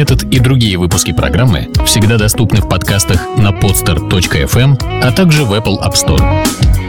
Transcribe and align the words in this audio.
Этот 0.00 0.22
и 0.22 0.38
другие 0.38 0.78
выпуски 0.78 1.12
программы 1.12 1.68
всегда 1.84 2.16
доступны 2.16 2.62
в 2.62 2.68
подкастах 2.70 3.20
на 3.36 3.50
podster.fm, 3.50 4.82
а 5.02 5.12
также 5.12 5.44
в 5.44 5.52
Apple 5.52 5.78
App 5.78 5.92
Store. 5.92 6.79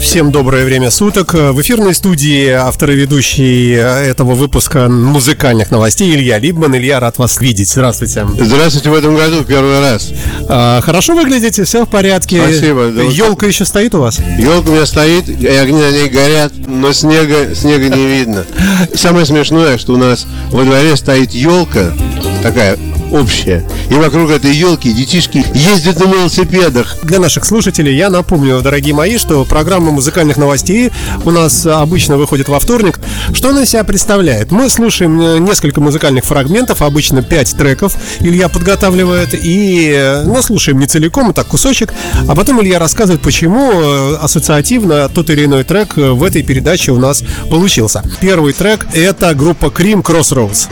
Всем 0.00 0.32
доброе 0.32 0.64
время 0.64 0.90
суток. 0.90 1.34
В 1.34 1.60
эфирной 1.60 1.94
студии 1.94 2.48
автор 2.48 2.90
и 2.90 2.94
ведущий 2.94 3.70
этого 3.72 4.34
выпуска 4.34 4.88
музыкальных 4.88 5.70
новостей 5.70 6.14
Илья 6.14 6.38
Либман. 6.38 6.76
Илья, 6.76 7.00
рад 7.00 7.18
вас 7.18 7.40
видеть. 7.40 7.70
Здравствуйте. 7.70 8.26
Здравствуйте 8.38 8.90
в 8.90 8.94
этом 8.94 9.16
году, 9.16 9.44
первый 9.44 9.80
раз. 9.80 10.10
А, 10.48 10.80
хорошо 10.80 11.14
выглядите, 11.14 11.64
все 11.64 11.84
в 11.84 11.88
порядке. 11.88 12.40
Спасибо. 12.42 12.90
Да 12.90 13.02
Елка 13.02 13.46
еще 13.46 13.64
стоит 13.64 13.94
у 13.94 14.00
вас? 14.00 14.18
Елка 14.38 14.70
у 14.70 14.74
меня 14.74 14.86
стоит, 14.86 15.28
и 15.28 15.46
огни 15.46 15.80
на 15.80 15.90
ней 15.90 16.08
горят, 16.08 16.52
но 16.66 16.92
снега, 16.92 17.54
снега 17.54 17.88
не 17.88 18.06
видно. 18.06 18.44
Самое 18.94 19.26
смешное, 19.26 19.78
что 19.78 19.94
у 19.94 19.96
нас 19.96 20.26
во 20.50 20.64
дворе 20.64 20.96
стоит 20.96 21.32
елка, 21.32 21.92
такая 22.42 22.78
общее. 23.12 23.64
И 23.90 23.94
вокруг 23.94 24.30
этой 24.30 24.54
елки 24.54 24.92
детишки 24.92 25.44
ездят 25.54 25.98
на 26.00 26.04
велосипедах. 26.04 26.96
Для 27.02 27.18
наших 27.18 27.44
слушателей 27.44 27.94
я 27.96 28.10
напомню, 28.10 28.60
дорогие 28.60 28.94
мои, 28.94 29.18
что 29.18 29.44
программа 29.44 29.90
музыкальных 29.90 30.36
новостей 30.36 30.90
у 31.24 31.30
нас 31.30 31.66
обычно 31.66 32.16
выходит 32.16 32.48
во 32.48 32.58
вторник. 32.58 32.98
Что 33.32 33.50
она 33.50 33.62
из 33.62 33.70
себя 33.70 33.84
представляет? 33.84 34.50
Мы 34.50 34.68
слушаем 34.68 35.44
несколько 35.44 35.80
музыкальных 35.80 36.24
фрагментов, 36.24 36.82
обычно 36.82 37.22
5 37.22 37.56
треков 37.56 37.96
Илья 38.20 38.48
подготавливает, 38.48 39.30
и 39.32 40.22
ну, 40.24 40.42
слушаем 40.42 40.78
не 40.78 40.86
целиком, 40.86 41.30
а 41.30 41.32
так 41.32 41.46
кусочек, 41.46 41.92
а 42.28 42.34
потом 42.34 42.62
Илья 42.62 42.78
рассказывает, 42.78 43.22
почему 43.22 43.70
э, 43.72 44.16
ассоциативно 44.16 45.08
тот 45.08 45.30
или 45.30 45.44
иной 45.44 45.64
трек 45.64 45.96
в 45.96 46.22
этой 46.22 46.42
передаче 46.42 46.92
у 46.92 46.98
нас 46.98 47.22
получился. 47.50 48.02
Первый 48.20 48.52
трек— 48.52 48.86
это 48.94 49.34
группа 49.34 49.66
Cream 49.66 50.02
Crossroads. 50.02 50.68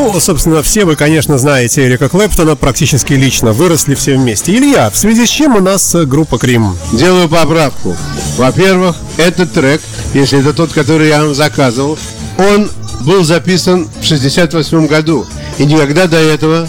Ну, 0.00 0.20
собственно, 0.20 0.62
все 0.62 0.84
вы, 0.84 0.94
конечно, 0.94 1.38
знаете 1.38 1.84
Эрика 1.84 2.08
Клэптона 2.08 2.54
практически 2.54 3.14
лично, 3.14 3.52
выросли 3.52 3.96
все 3.96 4.14
вместе. 4.16 4.56
Илья, 4.56 4.90
в 4.90 4.96
связи 4.96 5.26
с 5.26 5.28
чем 5.28 5.56
у 5.56 5.60
нас 5.60 5.92
э, 5.92 6.04
группа 6.04 6.38
Крим? 6.38 6.76
Делаю 6.92 7.28
поправку. 7.28 7.96
Во-первых, 8.36 8.94
этот 9.16 9.52
трек, 9.52 9.82
если 10.14 10.38
это 10.38 10.52
тот, 10.52 10.72
который 10.72 11.08
я 11.08 11.24
вам 11.24 11.34
заказывал, 11.34 11.98
он 12.38 12.70
был 13.00 13.24
записан 13.24 13.88
в 14.00 14.06
68 14.06 14.86
году 14.86 15.26
и 15.58 15.64
никогда 15.64 16.06
до 16.06 16.18
этого 16.18 16.68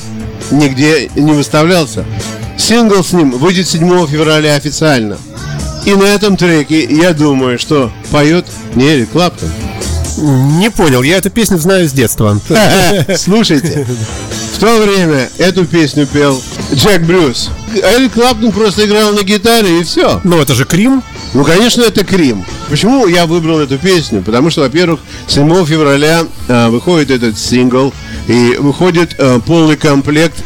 нигде 0.50 1.12
не 1.16 1.34
выставлялся. 1.34 2.06
Сингл 2.58 3.04
с 3.04 3.12
ним 3.14 3.30
выйдет 3.30 3.68
7 3.68 4.08
февраля 4.08 4.56
официально. 4.56 5.20
И 5.86 5.94
на 5.94 6.06
этом 6.06 6.36
треке, 6.36 6.84
я 6.84 7.14
думаю, 7.14 7.60
что 7.60 7.92
поет 8.10 8.48
не 8.74 8.86
Эрик 8.92 9.12
Клаптон, 9.12 9.50
не 10.20 10.70
понял, 10.70 11.02
я 11.02 11.18
эту 11.18 11.30
песню 11.30 11.58
знаю 11.58 11.88
с 11.88 11.92
детства. 11.92 12.40
Слушайте, 13.18 13.86
в 14.54 14.60
то 14.60 14.82
время 14.82 15.30
эту 15.38 15.66
песню 15.66 16.06
пел 16.06 16.42
Джек 16.74 17.02
Брюс. 17.02 17.50
Эрик 17.74 18.14
Клаптон 18.14 18.52
просто 18.52 18.86
играл 18.86 19.14
на 19.14 19.24
гитаре 19.24 19.80
и 19.80 19.84
все. 19.84 20.20
Ну 20.24 20.40
это 20.40 20.54
же 20.54 20.66
Крим. 20.66 21.04
Ну, 21.34 21.44
конечно, 21.44 21.84
это 21.84 22.04
Крим. 22.04 22.44
Почему 22.70 23.06
я 23.08 23.28
выбрал 23.28 23.60
эту 23.60 23.78
песню? 23.78 24.24
Потому 24.24 24.50
что, 24.50 24.62
во-первых, 24.62 25.00
7 25.28 25.66
февраля 25.66 26.24
э, 26.48 26.70
выходит 26.70 27.12
этот 27.12 27.38
сингл, 27.38 27.94
и 28.28 28.58
выходит 28.60 29.16
э, 29.18 29.40
полный 29.46 29.76
комплект 29.76 30.38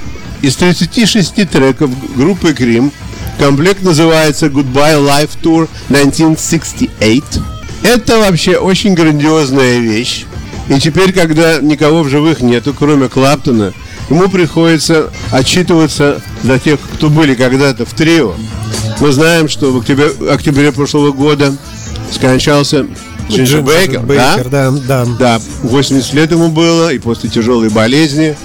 из 0.42 0.56
36 0.56 1.50
треков 1.50 1.90
группы 2.16 2.54
Крим. 2.54 2.92
Комплект 3.40 3.82
называется 3.82 4.48
Goodbye 4.48 5.00
Live 5.00 5.32
Tour 5.42 5.68
1968. 5.90 7.53
Это 7.84 8.20
вообще 8.20 8.58
очень 8.58 8.94
грандиозная 8.94 9.80
вещь. 9.80 10.26
И 10.70 10.80
теперь, 10.80 11.12
когда 11.12 11.60
никого 11.60 12.04
в 12.04 12.10
живых 12.10 12.42
нету, 12.42 12.74
кроме 12.74 13.10
Клаптона, 13.10 13.74
ему 14.10 14.30
приходится 14.30 15.12
отчитываться 15.32 16.22
за 16.44 16.60
тех, 16.60 16.80
кто 16.94 17.10
были 17.10 17.36
когда-то 17.36 17.86
в 17.86 17.94
трио. 17.94 18.34
Мы 19.00 19.12
знаем, 19.12 19.50
что 19.50 19.72
в 19.74 19.78
октябре, 19.78 20.12
октябре 20.32 20.72
прошлого 20.72 21.12
года 21.12 21.54
скончался 22.12 22.86
Джинджер 23.30 23.62
Бейкер, 23.62 24.02
Бейкер 24.02 24.50
да? 24.50 24.72
Да, 24.72 25.06
да. 25.06 25.06
Да, 25.20 25.42
80 25.64 26.14
лет 26.14 26.32
ему 26.32 26.50
было, 26.50 26.94
и 26.94 27.00
после 27.00 27.30
тяжелой 27.30 27.70
болезни 27.70 28.36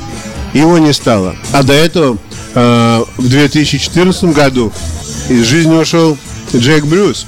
его 0.55 0.79
не 0.79 0.93
стало. 0.93 1.37
А 1.53 1.63
до 1.63 1.73
этого 1.73 2.19
э, 2.55 3.05
в 3.17 3.29
2014 3.29 4.25
году 4.25 4.73
из 5.29 5.45
жизни 5.45 5.75
ушел 5.75 6.17
Джек 6.55 6.85
Брюс. 6.85 7.27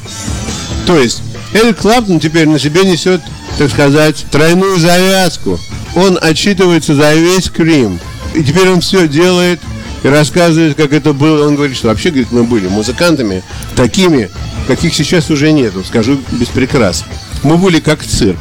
То 0.87 0.99
есть 0.99 1.23
Эрик 1.53 1.79
Клаптон 1.79 2.21
теперь 2.21 2.49
на 2.49 2.59
себе 2.59 2.85
несет, 2.85 3.21
так 3.59 3.71
сказать, 3.71 4.25
тройную 4.31 4.79
завязку. 4.79 5.59
Он 5.97 6.19
отчитывается 6.21 6.95
за 6.95 7.15
весь 7.15 7.51
Крим. 7.51 7.99
И 8.35 8.45
теперь 8.45 8.69
он 8.69 8.81
все 8.81 9.09
делает 9.09 9.61
и 10.05 10.09
рассказывает, 10.09 10.77
как 10.77 10.93
это 10.93 11.13
было. 11.13 11.47
Он 11.47 11.57
говорит, 11.57 11.77
что 11.77 11.89
вообще, 11.89 12.11
говорит, 12.11 12.31
мы 12.31 12.45
были 12.45 12.69
музыкантами 12.69 13.43
такими, 13.75 14.31
каких 14.69 14.95
сейчас 14.95 15.31
уже 15.31 15.51
нету, 15.51 15.83
скажу 15.85 16.21
без 16.31 16.49
прикрас. 16.49 17.05
Мы 17.43 17.57
были 17.57 17.81
как 17.81 18.05
цирк. 18.05 18.39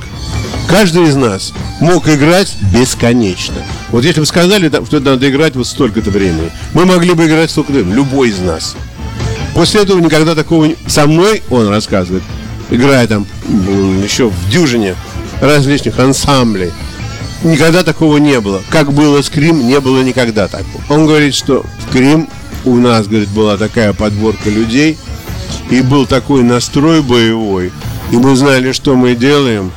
Каждый 0.67 1.05
из 1.05 1.15
нас 1.15 1.53
мог 1.79 2.07
играть 2.07 2.53
бесконечно. 2.71 3.55
Вот 3.89 4.05
если 4.05 4.19
бы 4.19 4.27
сказали, 4.27 4.69
что 4.85 4.99
надо 4.99 5.27
играть 5.27 5.55
вот 5.55 5.65
столько-то 5.65 6.11
времени, 6.11 6.51
мы 6.73 6.85
могли 6.85 7.13
бы 7.13 7.25
играть 7.25 7.49
столько-то 7.49 7.79
времени, 7.79 7.95
любой 7.95 8.29
из 8.29 8.37
нас. 8.37 8.75
После 9.55 9.81
этого 9.81 9.99
никогда 9.99 10.35
такого... 10.35 10.67
Со 10.85 11.07
мной, 11.07 11.41
он 11.49 11.69
рассказывает, 11.69 12.21
играя 12.69 13.07
там 13.07 13.25
еще 14.03 14.29
в 14.29 14.49
дюжине 14.49 14.95
различных 15.41 15.99
ансамблей. 15.99 16.71
Никогда 17.43 17.83
такого 17.83 18.17
не 18.17 18.39
было. 18.41 18.61
Как 18.69 18.91
было 18.91 19.21
с 19.21 19.29
Крим, 19.29 19.65
не 19.65 19.79
было 19.79 20.01
никогда 20.01 20.47
такого. 20.47 20.83
Он 20.89 21.05
говорит, 21.05 21.33
что 21.33 21.65
в 21.79 21.91
Крим 21.91 22.27
у 22.65 22.75
нас, 22.75 23.07
говорит, 23.07 23.29
была 23.29 23.57
такая 23.57 23.93
подборка 23.93 24.49
людей, 24.49 24.97
и 25.69 25.81
был 25.81 26.05
такой 26.05 26.43
настрой 26.43 27.01
боевой, 27.01 27.71
и 28.11 28.17
мы 28.17 28.35
знали, 28.35 28.71
что 28.71 28.95
мы 28.95 29.15
делаем. 29.15 29.71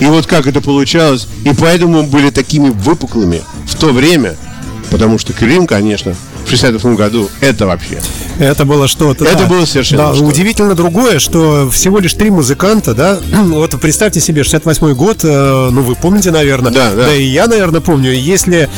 И 0.00 0.04
вот 0.04 0.26
как 0.26 0.46
это 0.46 0.60
получалось. 0.60 1.26
И 1.44 1.50
поэтому 1.58 2.02
мы 2.02 2.08
были 2.08 2.30
такими 2.30 2.68
выпуклыми 2.68 3.42
в 3.66 3.76
то 3.76 3.92
время, 3.92 4.36
потому 4.90 5.18
что 5.18 5.32
Крим, 5.32 5.66
конечно, 5.66 6.14
в 6.44 6.50
62 6.50 6.94
году, 6.94 7.30
это 7.40 7.66
вообще. 7.66 8.00
Это 8.38 8.64
было 8.64 8.88
что-то. 8.88 9.24
Это 9.24 9.38
да. 9.38 9.46
было 9.46 9.64
совершенно. 9.64 10.08
Да, 10.08 10.14
что 10.14 10.24
удивительно 10.24 10.74
другое, 10.74 11.18
что 11.18 11.68
всего 11.70 11.98
лишь 11.98 12.14
три 12.14 12.30
музыканта, 12.30 12.94
да. 12.94 13.18
Вот 13.46 13.78
представьте 13.80 14.20
себе, 14.20 14.44
68 14.44 14.94
год, 14.94 15.20
э, 15.24 15.68
ну 15.70 15.82
вы 15.82 15.94
помните, 15.94 16.30
наверное. 16.30 16.72
Да, 16.72 16.90
да. 16.90 17.06
Да 17.06 17.14
и 17.14 17.24
я, 17.24 17.46
наверное, 17.46 17.80
помню. 17.80 18.12
Если 18.12 18.68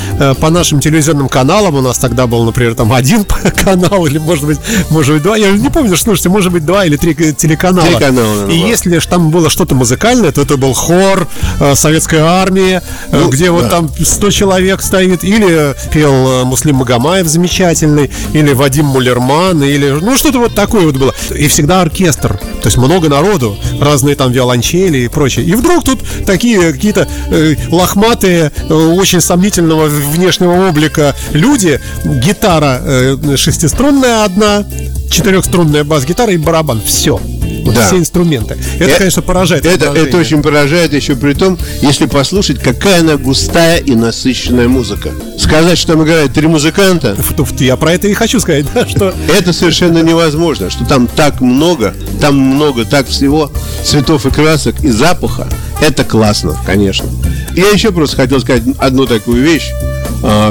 по 0.41 0.51
нашим 0.51 0.81
телевизионным 0.81 1.29
каналам 1.29 1.77
у 1.77 1.81
нас 1.81 1.99
тогда 1.99 2.27
был, 2.27 2.45
например, 2.45 2.75
там 2.75 2.93
один 2.93 3.25
канал, 3.65 4.07
или 4.07 4.19
может 4.19 4.45
быть, 4.45 4.59
может 4.91 5.15
быть, 5.15 5.23
два. 5.23 5.37
Я 5.37 5.51
не 5.51 5.71
помню, 5.71 5.97
слушайте, 5.97 6.29
может 6.29 6.53
быть, 6.53 6.65
два 6.65 6.85
или 6.85 6.97
три 6.97 7.15
телеканала. 7.15 7.87
Телеканала. 7.89 8.49
И 8.49 8.57
если 8.57 8.99
там 8.99 9.31
было 9.31 9.51
что-то 9.51 9.75
музыкальное, 9.75 10.33
то 10.33 10.43
это 10.43 10.57
был 10.57 10.75
хор, 10.75 11.29
э, 11.61 11.75
советская 11.75 12.25
армия, 12.25 12.83
ну, 13.11 13.29
где 13.29 13.47
да. 13.47 13.53
вот 13.53 13.71
там 13.71 13.89
100 13.89 14.31
человек 14.31 14.83
стоит, 14.83 15.25
или 15.25 15.75
пел 15.93 16.45
Муслим 16.45 16.77
Магомаев 16.77 17.27
замечательный, 17.27 18.11
или 18.33 18.53
Вадим 18.53 18.87
Мулерман 18.87 19.63
или 19.63 19.91
ну 19.91 20.17
что-то 20.17 20.39
вот 20.39 20.55
такое 20.55 20.87
вот 20.87 20.97
было. 20.97 21.15
И 21.35 21.49
всегда 21.49 21.83
оркестр, 21.83 22.39
то 22.39 22.67
есть 22.67 22.77
много 22.77 23.09
народу, 23.09 23.57
разные 23.81 24.15
там 24.17 24.33
виолончели 24.33 24.99
и 24.99 25.09
прочее. 25.09 25.47
И 25.47 25.55
вдруг 25.55 25.85
тут 25.85 26.01
такие 26.27 26.73
какие-то 26.73 27.09
э, 27.31 27.55
лохматые, 27.69 28.53
э, 28.69 28.75
очень 28.75 29.21
сомнительного 29.21 29.89
внешнего 30.09 30.69
облика 30.69 31.15
люди, 31.33 31.81
гитара 32.05 32.81
э, 32.85 33.37
шестиструнная 33.37 34.25
одна, 34.25 34.65
четырехструнная 35.11 35.85
бас-гитара 35.85 36.33
и 36.33 36.37
барабан. 36.37 36.81
Все. 36.85 37.21
Вот 37.65 37.75
Да. 37.75 37.87
все 37.87 37.97
инструменты. 37.99 38.57
Это, 38.79 38.91
Э- 38.91 38.99
конечно, 38.99 39.23
поражает. 39.23 39.67
Это, 39.67 39.87
это 39.93 40.17
очень 40.19 40.43
поражает 40.43 40.93
еще 40.93 41.17
при 41.17 41.35
том, 41.35 41.59
если 41.83 42.07
послушать, 42.07 42.61
какая 42.61 43.01
она 43.01 43.17
густая 43.17 43.79
и 43.79 43.95
насыщенная 43.95 44.69
музыка. 44.69 45.11
Сказать, 45.39 45.79
что 45.79 45.93
там 45.93 46.05
играют 46.05 46.33
три 46.35 46.47
музыканта, 46.47 47.17
Я 47.59 47.77
про 47.77 47.93
это 47.93 48.09
и 48.09 48.15
хочу 48.15 48.41
сказать, 48.41 48.67
да, 48.75 48.87
что 48.87 49.15
это 49.37 49.53
совершенно 49.53 50.03
невозможно, 50.03 50.71
что 50.71 50.85
там 50.85 51.07
так 51.07 51.41
много, 51.41 51.95
там 52.21 52.37
много 52.39 52.85
так 52.85 53.09
всего, 53.09 53.51
цветов 53.85 54.27
и 54.27 54.31
красок 54.31 54.83
и 54.83 54.89
запаха. 54.89 55.49
Это 55.81 56.05
классно, 56.05 56.57
конечно. 56.67 57.09
Я 57.55 57.69
еще 57.71 57.93
просто 57.93 58.17
хотел 58.17 58.41
сказать 58.41 58.63
одну 58.79 59.07
такую 59.07 59.43
вещь 59.43 59.71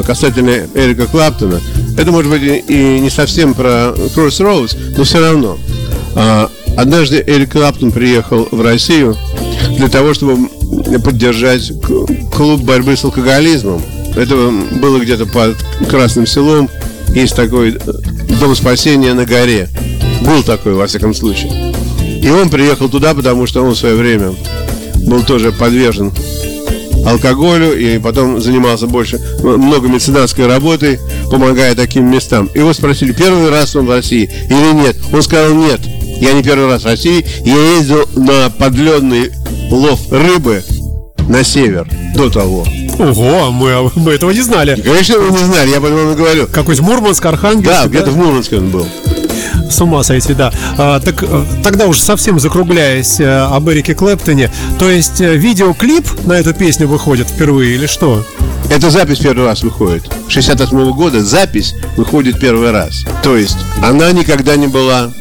касательно 0.05 0.67
Эрика 0.73 1.05
Клаптона. 1.05 1.59
Это 1.97 2.11
может 2.11 2.31
быть 2.31 2.41
и- 2.67 2.99
не 2.99 3.09
совсем 3.09 3.53
про 3.53 3.93
Crossroads, 4.15 4.75
но 4.97 5.03
все 5.03 5.19
равно. 5.19 5.57
А, 6.15 6.49
Однажды 6.77 7.23
Эрик 7.25 7.53
Клаптон 7.53 7.91
приехал 7.91 8.47
в 8.51 8.61
Россию 8.61 9.17
для 9.77 9.87
того, 9.89 10.13
чтобы 10.13 10.47
поддержать 10.99 11.71
клуб 12.35 12.61
борьбы 12.61 12.95
с 12.95 13.03
алкоголизмом. 13.03 13.81
Это 14.15 14.51
было 14.79 14.99
где-то 14.99 15.25
под 15.25 15.55
Красным 15.89 16.27
селом. 16.27 16.69
Есть 17.09 17.35
такой 17.35 17.71
э, 17.71 17.91
дом 18.39 18.55
спасения 18.55 19.15
на 19.15 19.25
горе. 19.25 19.69
Был 20.21 20.43
такой, 20.43 20.75
во 20.75 20.85
всяком 20.85 21.15
случае. 21.15 21.73
И 22.21 22.29
он 22.29 22.51
приехал 22.51 22.89
туда, 22.89 23.15
потому 23.15 23.47
что 23.47 23.63
он 23.63 23.73
в 23.73 23.77
свое 23.77 23.95
время 23.95 24.35
был 25.03 25.23
тоже 25.23 25.51
подвержен 25.51 26.11
алкоголю 27.07 27.77
и 27.77 27.97
потом 27.99 28.39
занимался 28.41 28.87
больше 28.87 29.19
много 29.41 29.87
меценатской 29.87 30.47
работой, 30.47 30.99
помогая 31.31 31.75
таким 31.75 32.05
местам. 32.11 32.49
Его 32.53 32.73
спросили, 32.73 33.13
первый 33.13 33.49
раз 33.49 33.75
он 33.75 33.85
в 33.85 33.91
России 33.91 34.29
или 34.49 34.73
нет. 34.73 34.97
Он 35.11 35.21
сказал, 35.21 35.53
нет, 35.53 35.79
я 36.19 36.33
не 36.33 36.43
первый 36.43 36.67
раз 36.67 36.83
в 36.83 36.85
России, 36.85 37.25
я 37.45 37.77
ездил 37.77 38.07
на 38.15 38.49
подледный 38.49 39.31
лов 39.71 39.99
рыбы 40.11 40.63
на 41.27 41.43
север 41.43 41.87
до 42.15 42.29
того. 42.29 42.65
Ого, 42.99 43.51
мы, 43.51 43.91
мы 43.95 44.13
этого 44.13 44.31
не 44.31 44.41
знали. 44.41 44.79
Конечно, 44.81 45.19
вы 45.19 45.31
не 45.31 45.45
знали, 45.45 45.69
я 45.69 45.77
и 45.77 46.15
говорю. 46.15 46.47
Какой-то 46.47 46.81
Мурманск, 46.81 47.23
Архангельск. 47.25 47.69
Да, 47.69 47.87
где-то 47.87 48.11
в 48.11 48.17
Мурманске 48.17 48.57
он 48.57 48.69
был. 48.69 48.87
С 49.69 49.81
ума 49.81 50.03
сойти, 50.03 50.33
да. 50.33 50.51
А, 50.77 50.99
так 50.99 51.23
э, 51.23 51.45
тогда 51.63 51.87
уже 51.87 52.01
совсем 52.01 52.39
закругляясь 52.39 53.19
э, 53.19 53.27
об 53.27 53.69
Эрике 53.69 53.95
Клэптоне, 53.95 54.51
то 54.79 54.89
есть 54.89 55.21
э, 55.21 55.35
видеоклип 55.35 56.25
на 56.25 56.33
эту 56.33 56.53
песню 56.53 56.87
выходит 56.87 57.27
впервые 57.29 57.75
или 57.75 57.85
что? 57.85 58.25
Эта 58.69 58.89
запись 58.89 59.19
первый 59.19 59.45
раз 59.45 59.63
выходит. 59.63 60.03
68 60.27 60.91
года 60.91 61.23
запись 61.23 61.73
выходит 61.95 62.39
первый 62.39 62.71
раз. 62.71 63.05
То 63.23 63.37
есть 63.37 63.57
она 63.81 64.11
никогда 64.11 64.55
не 64.55 64.67
была 64.67 65.11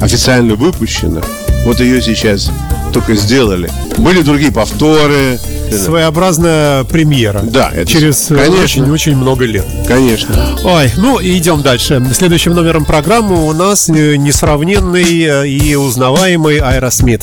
официально 0.00 0.54
выпущена. 0.54 1.22
Вот 1.64 1.80
ее 1.80 2.00
сейчас 2.02 2.50
только 2.92 3.14
сделали. 3.14 3.70
Были 3.98 4.22
другие 4.22 4.52
повторы. 4.52 5.40
Своеобразная 5.70 6.84
премьера. 6.84 7.40
Да, 7.42 7.70
это 7.74 7.90
через 7.90 8.30
очень-очень 8.30 9.16
много 9.16 9.44
лет. 9.44 9.64
Конечно. 9.86 10.34
Ой, 10.64 10.90
ну 10.96 11.18
и 11.18 11.36
идем 11.38 11.62
дальше. 11.62 12.02
Следующим 12.14 12.54
номером 12.54 12.84
программы 12.84 13.46
у 13.46 13.52
нас 13.52 13.88
э, 13.88 14.16
несравненный 14.16 15.22
э, 15.22 15.48
и 15.48 15.74
узнаваемый 15.74 16.58
Аэросмит. 16.58 17.22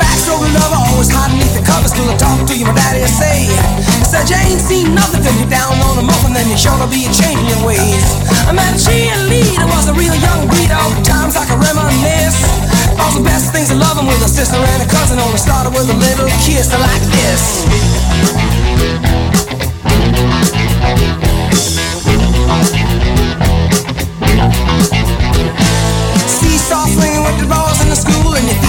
Backstroke 0.00 0.48
lover, 0.54 0.76
always 0.76 1.10
hot 1.10 1.30
beneath 1.30 1.54
the 1.54 1.64
covers 1.64 1.92
till 1.92 2.08
I 2.10 2.16
talk 2.16 2.46
to 2.48 2.56
you, 2.56 2.64
my 2.66 2.74
daddy 2.74 3.00
will 3.00 3.08
say. 3.08 3.83
Said 4.24 4.48
you 4.48 4.52
ain't 4.52 4.60
seen 4.60 4.94
nothing 4.94 5.22
till 5.22 5.36
you're 5.36 5.50
down 5.50 5.76
on 5.84 5.96
the 5.96 6.02
muffin, 6.02 6.32
then 6.32 6.48
you 6.48 6.56
sure 6.56 6.72
to 6.80 6.88
be 6.88 7.04
changing 7.12 7.44
your 7.44 7.60
ways. 7.66 8.04
I 8.48 8.52
met 8.56 8.72
a 8.72 8.78
cheerleader, 8.80 9.68
was 9.68 9.88
a 9.88 9.92
real 9.92 10.14
young 10.16 10.48
breed, 10.48 10.72
all 10.72 10.92
times 11.04 11.36
I 11.36 11.44
can 11.44 11.60
reminisce. 11.60 12.40
All 12.96 13.12
the 13.12 13.20
best 13.20 13.52
things 13.52 13.70
of 13.70 13.76
loving 13.76 14.06
with 14.06 14.24
a 14.24 14.28
sister 14.28 14.56
and 14.56 14.80
a 14.82 14.88
cousin, 14.88 15.18
only 15.18 15.36
started 15.36 15.76
with 15.76 15.90
a 15.90 15.96
little 16.00 16.28
kiss 16.40 16.72
like 16.72 17.04
this. 17.12 17.68
Seesaw 26.24 26.86
swinging 26.96 27.24
with 27.28 27.36
the 27.40 27.46
balls 27.46 27.80
in 27.82 27.88
the 27.92 27.96
school 27.96 28.32
and 28.32 28.46
your 28.48 28.63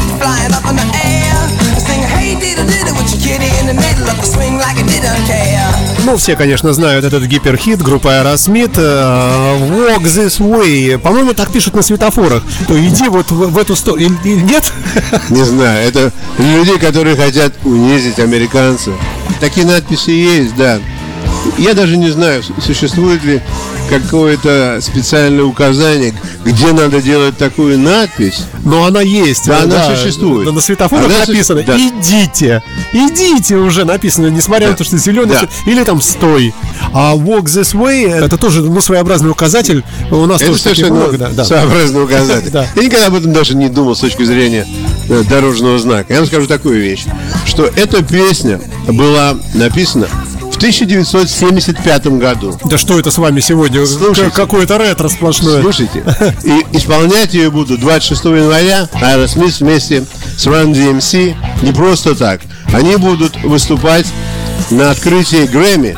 Ну, 6.04 6.18
все, 6.18 6.36
конечно, 6.36 6.72
знают 6.74 7.04
этот 7.06 7.24
гиперхит 7.24 7.82
группы 7.82 8.10
Aerosmith 8.10 8.74
э, 8.78 9.58
Walk 9.72 10.04
This 10.04 10.40
Way. 10.40 10.98
По-моему, 11.00 11.34
так 11.34 11.52
пишут 11.52 11.76
на 11.76 11.82
светофорах. 11.82 12.44
То 12.68 12.80
иди 12.80 13.08
вот 13.08 13.30
в, 13.32 13.52
в 13.52 13.58
эту 13.58 13.76
сторону. 13.76 14.06
Или- 14.06 14.34
или 14.34 14.42
Нет? 14.42 14.72
Не 15.30 15.44
знаю, 15.44 15.88
это 15.88 16.12
люди, 16.38 16.78
которые 16.78 17.16
хотят 17.16 17.54
унизить 17.64 18.20
американцев. 18.20 18.94
Такие 19.40 19.66
надписи 19.66 20.12
есть, 20.12 20.56
да. 20.56 20.80
Я 21.58 21.74
даже 21.74 21.98
не 21.98 22.10
знаю, 22.10 22.44
существует 22.60 23.24
ли 23.24 23.42
какое-то 23.90 24.80
специальное 24.82 25.44
указание, 25.44 26.14
где 26.44 26.72
надо 26.74 27.02
делать 27.02 27.38
такую 27.38 27.78
надпись. 27.80 28.46
Но 28.64 28.86
она 28.86 29.02
есть. 29.02 29.46
Да, 29.48 29.64
она 29.64 29.96
существует. 29.96 30.46
На, 30.48 30.54
на 30.54 30.62
светофорах 30.62 31.06
Она 31.06 31.20
написано 31.20 31.64
да. 31.64 31.78
«Идите». 31.78 32.64
«Идите» 32.94 33.58
уже 33.58 33.86
написано, 33.86 34.28
несмотря 34.28 34.68
на 34.68 34.74
Да. 34.74 34.78
то, 34.78 34.84
что 34.84 34.98
зеленый 34.98 35.36
Да. 35.36 35.48
Или 35.66 35.84
там 35.84 36.02
«Стой». 36.02 36.54
А 36.94 37.16
«Walk 37.16 37.46
This 37.46 37.76
Way»— 37.76 38.10
это 38.26 38.38
тоже 38.38 38.62
ну, 38.64 38.82
своеобразный 38.82 39.30
указатель. 39.30 39.84
У 40.12 40.26
нас 40.26 40.42
Это 40.42 40.52
тоже 40.52 40.64
таких 40.64 40.78
совершенно 40.78 41.00
много. 41.02 41.18
Да, 41.18 41.30
да. 41.30 41.46
своеобразный 41.46 42.04
указатель. 42.04 42.50
Да. 42.56 42.68
Я 42.76 42.84
никогда 42.84 43.08
об 43.08 43.16
этом 43.16 43.34
даже 43.34 43.56
не 43.56 43.70
думал 43.70 43.96
с 43.96 44.00
точки 44.00 44.24
зрения 44.24 44.66
э, 45.10 45.24
дорожного 45.30 45.78
знака. 45.78 46.14
Я 46.14 46.20
вам 46.20 46.28
скажу 46.28 46.48
такую 46.48 46.80
вещь, 46.82 47.04
что 47.46 47.66
эта 47.76 48.02
песня 48.04 48.62
была 48.88 49.36
написана 49.54 50.08
в 50.56 50.58
1975 50.58 52.08
году. 52.18 52.58
Да 52.64 52.78
что 52.78 52.98
это 52.98 53.12
с 53.12 53.18
вами 53.18 53.42
сегодня? 53.42 53.86
Слушайте. 53.86 54.32
Какое-то 54.32 54.78
ретро 54.78 55.10
сплошное. 55.10 55.62
Слушайте, 55.62 56.02
и 56.44 56.78
исполнять 56.78 57.34
ее 57.34 57.52
буду 57.52 57.78
26 57.78 58.24
января 58.24 58.88
Аэросмит 58.94 59.60
вместе 59.60 60.06
с 60.38 60.48
Run 60.48 60.72
DMC 60.72 61.36
не 61.62 61.74
просто 61.74 62.16
так. 62.16 62.40
Они 62.74 62.96
будут 62.96 63.36
выступать 63.44 64.08
на 64.72 64.92
открытии 64.92 65.46
Грэмми. 65.46 65.98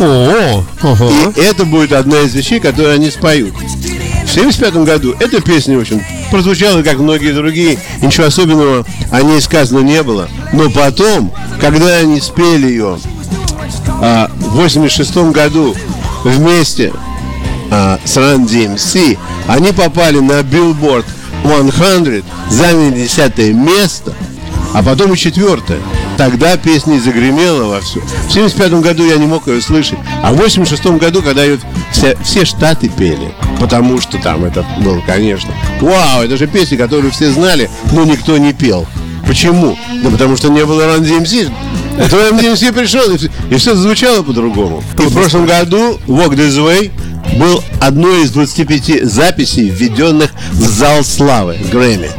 О, 0.00 0.64
ага. 0.80 1.32
И 1.34 1.40
это 1.40 1.64
будет 1.64 1.92
одна 1.92 2.20
из 2.20 2.32
вещей, 2.34 2.60
которые 2.60 2.94
они 2.94 3.10
споют. 3.10 3.52
В 3.52 4.30
1975 4.30 4.74
году 4.84 5.16
эта 5.18 5.40
песня, 5.40 5.76
в 5.76 5.80
общем, 5.80 6.00
прозвучала, 6.30 6.82
как 6.82 6.98
многие 6.98 7.32
другие. 7.32 7.80
Ничего 8.00 8.26
особенного 8.26 8.86
о 9.10 9.22
ней 9.22 9.40
сказано 9.40 9.80
не 9.80 10.04
было. 10.04 10.28
Но 10.52 10.70
потом, 10.70 11.32
когда 11.60 11.96
они 11.96 12.20
спели 12.20 12.68
ее 12.68 12.98
а, 14.00 14.30
в 14.38 14.56
86 14.56 15.16
году 15.32 15.74
вместе 16.24 16.92
а, 17.70 17.98
с 18.04 18.16
Run 18.16 18.46
DMC, 18.46 19.18
они 19.46 19.72
попали 19.72 20.20
на 20.20 20.40
Billboard 20.40 21.04
100, 21.42 22.22
заняли 22.50 23.02
десятое 23.02 23.52
место, 23.52 24.14
а 24.74 24.82
потом 24.82 25.12
и 25.12 25.16
четвертое. 25.16 25.78
Тогда 26.16 26.56
песня 26.56 26.96
и 26.96 27.00
загремела 27.00 27.64
вовсю. 27.68 28.02
В 28.28 28.32
75 28.32 28.72
году 28.80 29.06
я 29.06 29.16
не 29.16 29.26
мог 29.26 29.46
ее 29.46 29.60
слышать, 29.60 29.98
а 30.22 30.32
в 30.32 30.36
86 30.36 30.84
году, 30.98 31.22
когда 31.22 31.44
ее 31.44 31.60
все, 31.92 32.16
все 32.24 32.44
штаты 32.44 32.88
пели, 32.88 33.32
потому 33.60 34.00
что 34.00 34.18
там 34.18 34.44
это 34.44 34.66
было, 34.80 35.00
конечно. 35.06 35.50
Вау, 35.80 36.22
это 36.22 36.36
же 36.36 36.46
песня, 36.48 36.76
которую 36.76 37.12
все 37.12 37.30
знали, 37.30 37.70
но 37.92 38.04
никто 38.04 38.36
не 38.36 38.52
пел. 38.52 38.86
Почему? 39.26 39.78
Да 40.02 40.10
потому 40.10 40.36
что 40.36 40.48
не 40.48 40.64
было 40.64 40.82
Run 40.82 41.02
DMC. 41.02 41.52
Это 41.98 42.16
Run 42.16 42.40
DMC 42.40 42.72
пришел, 42.72 43.10
и, 43.10 43.16
все- 43.16 43.30
и 43.50 43.56
все 43.56 43.74
звучало 43.74 44.22
по-другому. 44.22 44.82
И 44.98 45.02
в 45.02 45.12
прошлом 45.12 45.46
году 45.46 45.98
Walk 46.06 46.34
This 46.36 46.56
Way 46.58 46.90
был 47.38 47.62
одной 47.80 48.22
из 48.22 48.30
25 48.30 49.04
записей, 49.04 49.68
введенных 49.68 50.30
в 50.52 50.64
зал 50.68 51.04
славы 51.04 51.56
Грэмми. 51.70 52.10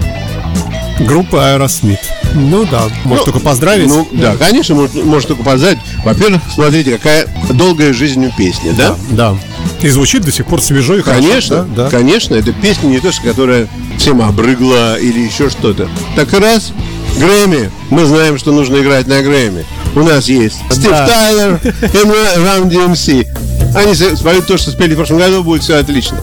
Группа 1.00 1.52
Аэросмит. 1.54 2.00
Ну 2.36 2.66
да, 2.70 2.84
может 3.06 3.26
только 3.26 3.40
поздравить. 3.40 3.88
Ну, 3.88 4.08
да, 4.12 4.36
конечно, 4.36 4.76
можно, 4.76 5.04
можно 5.04 5.30
только 5.30 5.44
поздравить. 5.44 5.80
Во-первых, 6.04 6.42
смотрите, 6.54 6.92
какая 6.92 7.28
долгая 7.52 7.94
жизнь 7.94 8.26
у 8.26 8.32
песни, 8.32 8.72
да? 8.78 8.96
да. 9.12 9.36
И 9.82 9.88
звучит 9.88 10.24
до 10.24 10.32
сих 10.32 10.46
пор 10.46 10.62
свежо 10.62 10.98
и 10.98 11.02
хорошо. 11.02 11.22
Конечно, 11.24 11.64
да, 11.64 11.86
да. 11.86 11.90
конечно, 11.90 12.36
это 12.36 12.52
песня 12.52 12.88
не 12.88 13.00
то, 13.00 13.12
что 13.14 13.24
которая 13.24 13.68
всем 13.98 14.22
обрыгла 14.22 15.00
или 15.00 15.20
еще 15.20 15.50
что-то. 15.50 15.88
Так 16.16 16.34
раз, 16.34 16.74
Грэмми, 17.18 17.72
мы 17.90 18.06
знаем, 18.06 18.38
что 18.38 18.52
нужно 18.52 18.78
играть 18.78 19.08
на 19.08 19.22
Грэмми. 19.22 19.66
У 19.96 20.02
нас 20.02 20.28
есть 20.28 20.58
Стив 20.72 20.92
Да. 20.92 21.08
Тайлер 21.08 21.60
и 21.64 21.88
Run 21.88 22.70
DMC. 22.70 23.28
Они 23.76 23.94
споют 23.94 24.48
то, 24.48 24.58
что 24.58 24.72
спели 24.72 24.94
в 24.94 24.98
прошлом 24.98 25.20
году, 25.20 25.44
будет 25.44 25.64
все 25.64 25.76
отлично. 25.76 26.18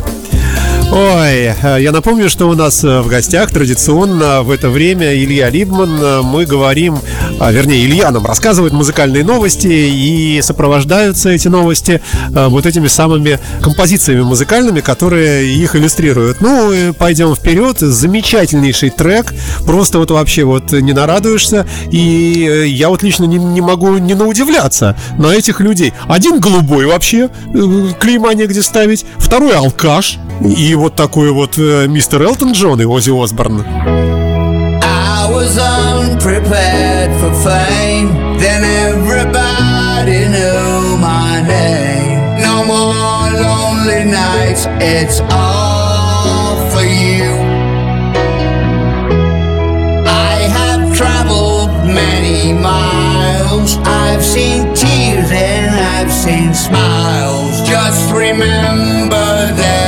Ой, 0.92 1.52
э, 1.60 1.78
я 1.80 1.90
напомню, 1.90 2.30
что 2.30 2.48
у 2.48 2.54
нас 2.54 2.84
э, 2.84 3.00
в 3.00 3.08
гостях 3.08 3.50
традиционно 3.50 4.42
в 4.44 4.52
это 4.52 4.70
время 4.70 5.16
Илья 5.16 5.50
Либман. 5.50 6.00
Э, 6.00 6.22
Мы 6.22 6.46
говорим, 6.46 6.98
а, 7.40 7.50
вернее, 7.50 7.84
Илья 7.84 8.12
нам 8.12 8.24
рассказывает 8.24 8.72
музыкальные 8.72 9.24
новости 9.24 9.66
и 9.66 10.40
сопровождаются 10.42 11.30
эти 11.30 11.48
новости 11.48 12.00
вот 12.30 12.66
этими 12.66 12.86
самыми 12.86 13.40
композициями 13.60 14.22
музыкальными, 14.22 14.80
которые 14.80 15.52
их 15.52 15.74
иллюстрируют. 15.74 16.40
Ну, 16.40 16.94
пойдем 16.94 17.34
вперед. 17.34 17.78
Замечательнейший 17.80 18.90
трек. 18.90 19.34
Просто 19.66 19.98
вот 19.98 20.12
вообще 20.12 20.44
вот 20.44 20.70
не 20.70 20.92
нарадуешься. 20.92 21.66
И 21.90 22.64
я 22.68 22.88
вот 22.90 23.02
лично 23.02 23.24
не, 23.24 23.38
не 23.38 23.60
могу 23.60 23.98
не 23.98 24.14
наудивляться 24.14 24.96
на 25.18 25.32
этих 25.34 25.60
людей. 25.60 25.92
Один 26.08 26.38
голубой 26.38 26.86
вообще, 26.86 27.28
клейма 28.00 28.34
негде 28.34 28.62
ставить. 28.62 29.04
Второй 29.18 29.56
алкаш. 29.56 30.18
И 30.44 30.75
вот 30.76 30.94
такой 30.94 31.30
вот 31.32 31.58
э, 31.58 31.86
мистер 31.88 32.22
Элтон 32.22 32.52
Джон 32.52 32.80
и 32.80 32.84
Оззи 32.84 33.10
Осборн. 33.10 33.64
I 34.82 35.28
was 35.32 35.58
unprepared 35.58 37.10
for 37.20 37.32
fame. 37.44 38.38
Then 38.38 38.62
everybody 38.62 40.28
knew 40.28 40.96
my 40.98 41.42
name. 41.42 42.40
No 42.40 42.64
more 42.64 43.30
lonely 43.42 44.04
nights, 44.04 44.66
it's 44.80 45.20
all 45.30 46.56
for 46.70 46.84
you. 46.84 47.26
I 50.06 50.48
have 50.58 50.96
traveled 50.96 51.70
many 51.86 52.52
miles. 52.52 53.78
I've 53.84 54.24
seen 54.24 54.74
tears 54.74 55.30
and 55.32 55.74
I've 55.74 56.12
seen 56.12 56.54
smiles. 56.54 57.62
Just 57.68 58.12
remember 58.12 59.26
that 59.60 59.85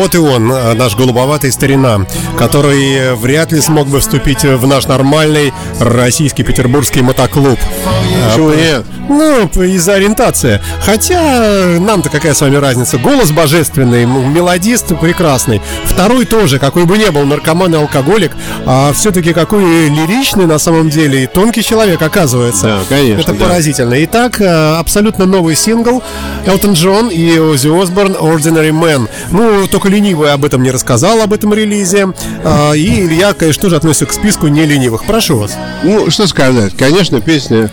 вот 0.00 0.14
и 0.14 0.18
он, 0.18 0.50
э, 0.50 0.72
наш 0.74 0.96
голубоватый 0.96 1.52
старина, 1.52 2.06
который 2.38 3.14
вряд 3.16 3.52
ли 3.52 3.60
смог 3.60 3.86
бы 3.88 4.00
вступить 4.00 4.44
в 4.44 4.66
наш 4.66 4.86
нормальный 4.86 5.52
российский 5.78 6.42
петербургский 6.42 7.02
мотоклуб. 7.02 7.58
А, 7.86 8.30
Почему 8.30 8.50
по- 8.50 8.54
нет? 8.56 8.84
Ну, 9.10 9.46
из-за 9.64 9.94
ориентации. 9.94 10.60
Хотя 10.84 11.20
э, 11.20 11.78
нам-то 11.80 12.08
какая 12.08 12.32
с 12.32 12.40
вами 12.40 12.56
разница? 12.56 12.96
Голос 12.96 13.30
божественный, 13.30 14.06
мелодист 14.06 14.98
прекрасный. 15.00 15.60
Второй 15.84 16.24
тоже, 16.24 16.58
какой 16.58 16.86
бы 16.86 16.96
ни 16.96 17.08
был 17.10 17.24
наркоман 17.26 17.74
и 17.74 17.76
алкоголик, 17.76 18.32
а 18.64 18.92
все-таки 18.94 19.32
какой 19.34 19.88
лиричный 19.90 20.46
на 20.46 20.58
самом 20.58 20.88
деле 20.88 21.24
и 21.24 21.26
тонкий 21.26 21.62
человек 21.62 22.00
оказывается. 22.00 22.66
Да, 22.66 22.78
конечно, 22.88 23.20
Это 23.20 23.32
да. 23.34 23.44
поразительно. 23.44 24.02
Итак, 24.04 24.40
э, 24.40 24.76
абсолютно 24.78 25.26
новый 25.26 25.56
сингл 25.56 26.02
Элтон 26.46 26.72
Джон 26.72 27.08
и 27.08 27.38
Оззи 27.38 27.68
Осборн 27.82 28.12
Ordinary 28.12 28.70
Man. 28.70 29.08
Ну, 29.30 29.66
только 29.66 29.89
ленивый 29.90 30.32
об 30.32 30.44
этом 30.44 30.62
не 30.62 30.70
рассказал, 30.70 31.20
об 31.20 31.32
этом 31.32 31.52
релизе. 31.52 32.08
А, 32.44 32.72
И 32.72 33.04
Илья, 33.04 33.34
конечно, 33.34 33.62
тоже 33.62 33.76
относится 33.76 34.06
к 34.06 34.12
списку 34.12 34.46
не 34.46 34.64
ленивых. 34.64 35.04
Прошу 35.04 35.36
вас. 35.36 35.52
Ну, 35.82 36.10
что 36.10 36.26
сказать. 36.26 36.74
Конечно, 36.76 37.20
песня 37.20 37.70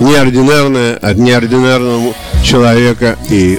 неординарная, 0.00 0.96
от 0.96 1.16
неординарного 1.18 2.14
человека. 2.42 3.16
И 3.28 3.58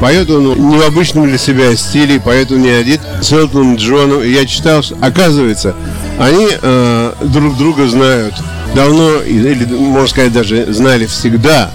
поет 0.00 0.30
он 0.30 0.70
не 0.70 0.78
в 0.78 0.86
обычном 0.86 1.28
для 1.28 1.38
себя 1.38 1.76
стиле, 1.76 2.20
поет 2.20 2.50
он 2.50 2.62
не 2.62 2.70
один 2.70 2.98
с. 3.20 3.32
И 3.32 4.32
я 4.32 4.46
читал, 4.46 4.82
оказывается, 5.00 5.74
они 6.18 6.48
э, 6.50 7.12
друг 7.22 7.56
друга 7.56 7.86
знают 7.88 8.34
давно, 8.74 9.22
или, 9.22 9.64
можно 9.66 10.08
сказать, 10.08 10.32
даже 10.32 10.72
знали 10.72 11.06
всегда. 11.06 11.70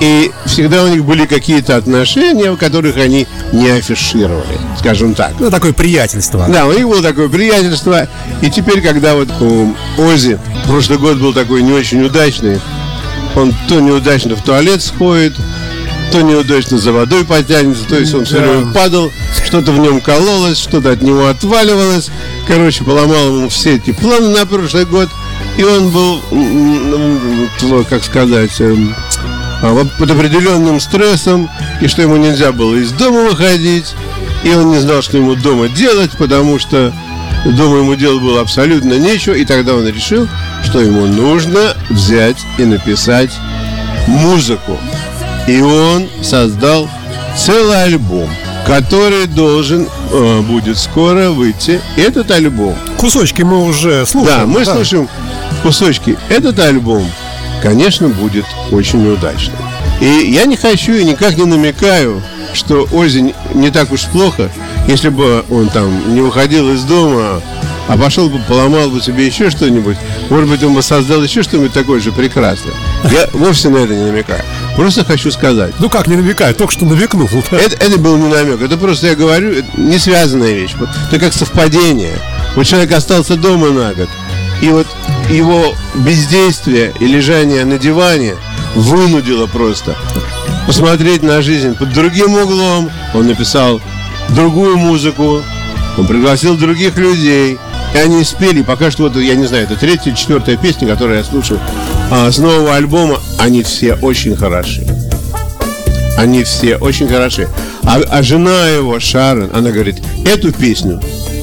И 0.00 0.30
всегда 0.46 0.84
у 0.84 0.88
них 0.88 1.04
были 1.04 1.26
какие-то 1.26 1.76
отношения, 1.76 2.54
которых 2.56 2.96
они 2.98 3.26
не 3.52 3.68
афишировали, 3.68 4.58
скажем 4.78 5.14
так. 5.14 5.32
Ну, 5.40 5.50
такое 5.50 5.72
приятельство. 5.72 6.46
Да, 6.48 6.66
у 6.66 6.72
них 6.72 6.86
было 6.88 7.02
такое 7.02 7.28
приятельство. 7.28 8.06
И 8.40 8.50
теперь, 8.50 8.80
когда 8.80 9.14
вот 9.16 9.28
у 9.40 9.74
Ози 9.98 10.38
прошлый 10.66 10.98
год 10.98 11.16
был 11.18 11.32
такой 11.32 11.62
не 11.62 11.72
очень 11.72 12.02
удачный, 12.04 12.60
он 13.34 13.52
то 13.68 13.80
неудачно 13.80 14.36
в 14.36 14.42
туалет 14.42 14.82
сходит, 14.82 15.34
то 16.12 16.20
неудачно 16.22 16.78
за 16.78 16.92
водой 16.92 17.24
потянется, 17.24 17.84
то 17.84 17.96
есть 17.98 18.14
он 18.14 18.24
все 18.24 18.36
Да. 18.36 18.42
время 18.52 18.72
падал, 18.72 19.10
что-то 19.44 19.72
в 19.72 19.78
нем 19.78 20.00
кололось, 20.00 20.58
что-то 20.58 20.92
от 20.92 21.02
него 21.02 21.26
отваливалось. 21.26 22.08
Короче, 22.46 22.84
поломал 22.84 23.36
ему 23.36 23.48
все 23.48 23.76
эти 23.76 23.90
планы 23.92 24.28
на 24.28 24.46
прошлый 24.46 24.84
год. 24.86 25.08
И 25.58 25.64
он 25.64 25.90
был, 25.90 26.22
как 27.90 28.04
сказать, 28.04 28.52
эм, 28.60 28.94
под 29.60 30.10
определенным 30.10 30.80
стрессом, 30.80 31.50
и 31.80 31.88
что 31.88 32.02
ему 32.02 32.16
нельзя 32.16 32.52
было 32.52 32.76
из 32.76 32.92
дома 32.92 33.22
выходить, 33.22 33.94
и 34.44 34.50
он 34.50 34.70
не 34.70 34.78
знал, 34.78 35.02
что 35.02 35.16
ему 35.18 35.34
дома 35.34 35.68
делать, 35.68 36.12
потому 36.16 36.58
что 36.58 36.92
дома 37.44 37.78
ему 37.78 37.94
делать 37.94 38.22
было 38.22 38.40
абсолютно 38.40 38.94
нечего, 38.94 39.34
и 39.34 39.44
тогда 39.44 39.74
он 39.74 39.86
решил, 39.88 40.28
что 40.64 40.80
ему 40.80 41.06
нужно 41.06 41.74
взять 41.90 42.38
и 42.58 42.64
написать 42.64 43.30
музыку. 44.06 44.78
И 45.46 45.60
он 45.60 46.08
создал 46.22 46.88
целый 47.36 47.82
альбом, 47.84 48.28
который 48.66 49.26
должен 49.26 49.88
э, 50.10 50.40
будет 50.42 50.76
скоро 50.78 51.30
выйти. 51.30 51.80
Этот 51.96 52.30
альбом 52.30 52.76
Кусочки 52.98 53.42
мы 53.42 53.64
уже 53.64 54.04
слушаем. 54.06 54.40
да, 54.40 54.46
мы 54.46 54.64
слушаем 54.64 55.08
кусочки. 55.62 56.18
Этот 56.28 56.58
альбом, 56.58 57.06
конечно, 57.62 58.08
будет 58.08 58.44
очень 58.70 59.02
неудачным. 59.02 59.56
И 60.00 60.06
я 60.06 60.44
не 60.44 60.56
хочу 60.56 60.92
и 60.92 61.04
никак 61.04 61.36
не 61.36 61.44
намекаю, 61.44 62.22
что 62.54 62.88
Оззи 62.92 63.34
не 63.54 63.70
так 63.70 63.92
уж 63.92 64.04
плохо, 64.06 64.50
если 64.86 65.08
бы 65.08 65.44
он 65.50 65.68
там 65.68 66.14
не 66.14 66.20
уходил 66.20 66.72
из 66.72 66.82
дома, 66.84 67.42
а 67.88 67.96
пошел 67.96 68.28
бы, 68.28 68.38
поломал 68.40 68.90
бы 68.90 69.00
себе 69.00 69.26
еще 69.26 69.50
что-нибудь, 69.50 69.96
может 70.28 70.48
быть, 70.48 70.62
он 70.62 70.74
бы 70.74 70.82
создал 70.82 71.22
еще 71.22 71.42
что-нибудь 71.42 71.72
такое 71.72 72.00
же 72.00 72.12
прекрасное. 72.12 72.74
Я 73.10 73.28
вовсе 73.32 73.70
на 73.70 73.78
это 73.78 73.94
не 73.94 74.04
намекаю. 74.04 74.42
Просто 74.76 75.04
хочу 75.04 75.30
сказать, 75.30 75.72
Ну 75.80 75.88
как 75.88 76.06
не 76.06 76.16
намекаю, 76.16 76.54
только 76.54 76.72
что 76.72 76.84
намекнул. 76.84 77.28
это, 77.50 77.76
это 77.76 77.98
был 77.98 78.16
не 78.16 78.28
намек, 78.28 78.60
это 78.60 78.76
просто 78.76 79.08
я 79.08 79.14
говорю, 79.14 79.52
это 79.52 79.68
не 79.76 79.98
связанная 79.98 80.52
вещь. 80.52 80.74
Это 81.10 81.18
как 81.18 81.32
совпадение. 81.32 82.18
Вот 82.54 82.66
человек 82.66 82.92
остался 82.92 83.36
дома 83.36 83.70
на 83.70 83.94
год, 83.94 84.08
и 84.60 84.68
вот 84.68 84.86
его 85.30 85.74
бездействие 85.94 86.92
и 87.00 87.06
лежание 87.06 87.64
на 87.64 87.78
диване 87.78 88.34
вынудило 88.74 89.46
просто 89.46 89.96
посмотреть 90.66 91.22
на 91.22 91.42
жизнь 91.42 91.74
под 91.74 91.92
другим 91.92 92.34
углом. 92.34 92.90
Он 93.14 93.26
написал 93.26 93.80
другую 94.30 94.76
музыку, 94.76 95.42
он 95.96 96.06
пригласил 96.06 96.56
других 96.56 96.96
людей, 96.96 97.58
и 97.94 97.98
они 97.98 98.24
спели. 98.24 98.62
Пока 98.62 98.90
что 98.90 99.04
вот, 99.04 99.16
я 99.16 99.34
не 99.34 99.46
знаю, 99.46 99.64
это 99.64 99.76
третья, 99.76 100.12
четвертая 100.12 100.56
песня, 100.56 100.88
которую 100.88 101.18
я 101.18 101.24
слушаю 101.24 101.60
а, 102.10 102.30
с 102.30 102.38
нового 102.38 102.74
альбома. 102.74 103.18
Они 103.38 103.62
все 103.62 103.94
очень 103.94 104.36
хороши. 104.36 104.86
Они 106.16 106.42
все 106.42 106.76
очень 106.76 107.08
хороши. 107.08 107.48
А, 107.84 108.00
а 108.08 108.22
жена 108.22 108.68
его, 108.68 108.98
Шарон, 108.98 109.50
она 109.52 109.70
говорит, 109.70 110.02
эту 110.26 110.52
песню 110.52 111.00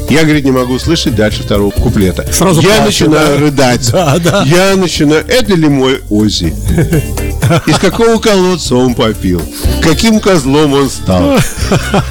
я, 0.09 0.23
говорит, 0.23 0.45
не 0.45 0.51
могу 0.51 0.77
слышать 0.79 1.15
дальше 1.15 1.43
второго 1.43 1.71
куплета. 1.71 2.25
Сразу 2.31 2.61
я 2.61 2.67
плачу, 2.67 2.85
начинаю 2.85 3.37
да? 3.37 3.45
рыдать. 3.45 3.91
Да, 3.91 4.17
да. 4.19 4.43
Я 4.45 4.75
начинаю, 4.75 5.25
это 5.27 5.53
ли 5.55 5.67
мой 5.67 6.01
Ози? 6.09 6.53
Из 7.67 7.77
какого 7.77 8.19
колодца 8.19 8.75
он 8.75 8.95
попил? 8.95 9.41
Каким 9.81 10.19
козлом 10.19 10.73
он 10.73 10.89
стал? 10.89 11.37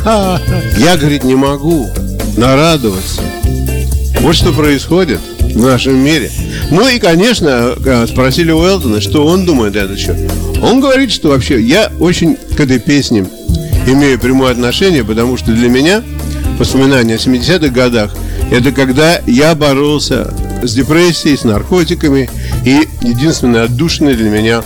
Я, 0.04 0.96
говорит, 0.96 1.24
не 1.24 1.34
могу 1.34 1.88
нарадоваться. 2.36 3.20
Вот 4.20 4.34
что 4.34 4.52
происходит 4.52 5.20
в 5.38 5.62
нашем 5.62 5.96
мире. 5.96 6.30
Ну 6.70 6.88
и, 6.88 6.98
конечно, 6.98 7.74
э, 7.84 8.06
спросили 8.08 8.50
у 8.50 8.64
Элтона, 8.64 9.00
что 9.00 9.26
он 9.26 9.44
думает 9.44 9.74
на 9.74 9.80
этот 9.80 9.98
счет. 9.98 10.16
Он 10.62 10.80
говорит, 10.80 11.12
что 11.12 11.28
вообще 11.28 11.60
я 11.60 11.92
очень 12.00 12.36
к 12.36 12.58
этой 12.58 12.78
песне 12.78 13.26
имею 13.86 14.18
прямое 14.18 14.52
отношение, 14.52 15.04
потому 15.04 15.36
что 15.36 15.52
для 15.52 15.68
меня 15.68 16.02
воспоминания 16.58 17.14
о 17.14 17.18
70-х 17.18 17.68
годах 17.68 18.12
это 18.50 18.72
когда 18.72 19.20
я 19.26 19.54
боролся 19.54 20.32
с 20.62 20.72
депрессией, 20.74 21.36
с 21.36 21.44
наркотиками, 21.44 22.30
и 22.64 22.88
единственное 23.02 23.64
отдушное 23.64 24.14
для 24.14 24.30
меня 24.30 24.62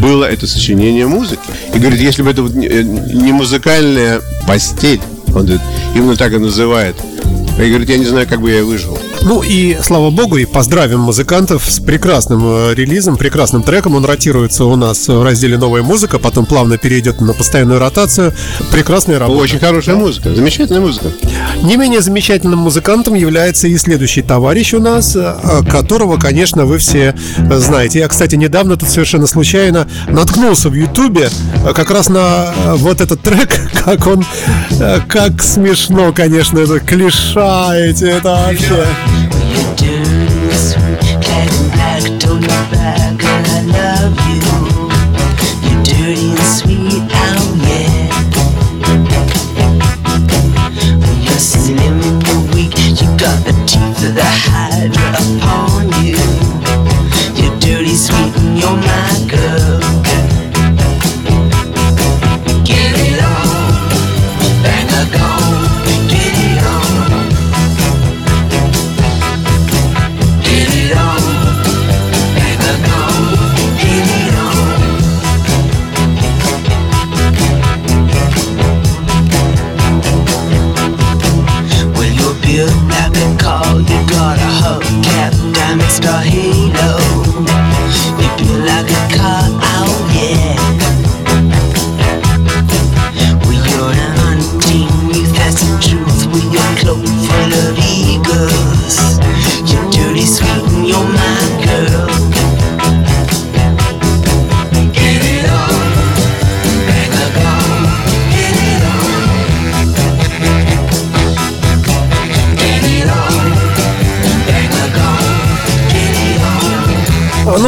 было 0.00 0.24
это 0.24 0.46
сочинение 0.46 1.06
музыки. 1.06 1.40
И 1.74 1.78
говорит, 1.78 2.00
если 2.00 2.22
бы 2.22 2.30
это 2.30 2.42
вот 2.42 2.54
не- 2.54 2.68
не 2.68 3.32
музыкальная 3.32 4.20
постель, 4.46 5.00
он 5.28 5.42
говорит, 5.46 5.60
именно 5.94 6.16
так 6.16 6.32
и 6.32 6.38
называет, 6.38 6.96
и 7.58 7.68
говорит, 7.68 7.88
я 7.88 7.98
не 7.98 8.04
знаю, 8.06 8.26
как 8.28 8.40
бы 8.40 8.50
я 8.50 8.64
выжил. 8.64 8.98
Ну 9.24 9.42
и 9.42 9.78
слава 9.82 10.10
богу, 10.10 10.36
и 10.36 10.44
поздравим 10.44 11.00
музыкантов 11.00 11.64
с 11.66 11.80
прекрасным 11.80 12.42
э, 12.44 12.74
релизом, 12.74 13.16
прекрасным 13.16 13.62
треком. 13.62 13.94
Он 13.94 14.04
ротируется 14.04 14.66
у 14.66 14.76
нас 14.76 15.08
в 15.08 15.22
разделе 15.22 15.56
«Новая 15.56 15.82
музыка», 15.82 16.18
потом 16.18 16.44
плавно 16.44 16.76
перейдет 16.76 17.22
на 17.22 17.32
постоянную 17.32 17.80
ротацию. 17.80 18.34
Прекрасная 18.70 19.18
работа. 19.18 19.40
Очень 19.40 19.60
хорошая 19.60 19.96
музыка, 19.96 20.34
замечательная 20.34 20.82
музыка. 20.82 21.06
Не 21.62 21.78
менее 21.78 22.02
замечательным 22.02 22.58
музыкантом 22.58 23.14
является 23.14 23.66
и 23.66 23.78
следующий 23.78 24.20
товарищ 24.20 24.74
у 24.74 24.80
нас, 24.80 25.16
э, 25.16 25.34
которого, 25.70 26.18
конечно, 26.18 26.66
вы 26.66 26.76
все 26.76 27.14
знаете. 27.50 28.00
Я, 28.00 28.08
кстати, 28.08 28.34
недавно 28.34 28.76
тут 28.76 28.90
совершенно 28.90 29.26
случайно 29.26 29.88
наткнулся 30.06 30.68
в 30.68 30.74
Ютубе 30.74 31.30
э, 31.64 31.72
как 31.72 31.90
раз 31.90 32.10
на 32.10 32.52
вот 32.74 33.00
этот 33.00 33.22
трек, 33.22 33.58
как 33.86 34.06
он, 34.06 34.22
как 35.08 35.42
смешно, 35.42 36.12
конечно, 36.12 36.58
это 36.58 36.78
клиша 36.78 37.72
эти, 37.74 38.04
это 38.04 38.44
вообще... 38.46 38.84
back, 41.34 41.50
back, 41.72 42.20
don't 42.20 42.40
look 42.40 42.70
back, 42.70 43.18
girl. 43.18 43.44
I 43.46 43.62
love 43.66 44.58
you. 44.58 44.63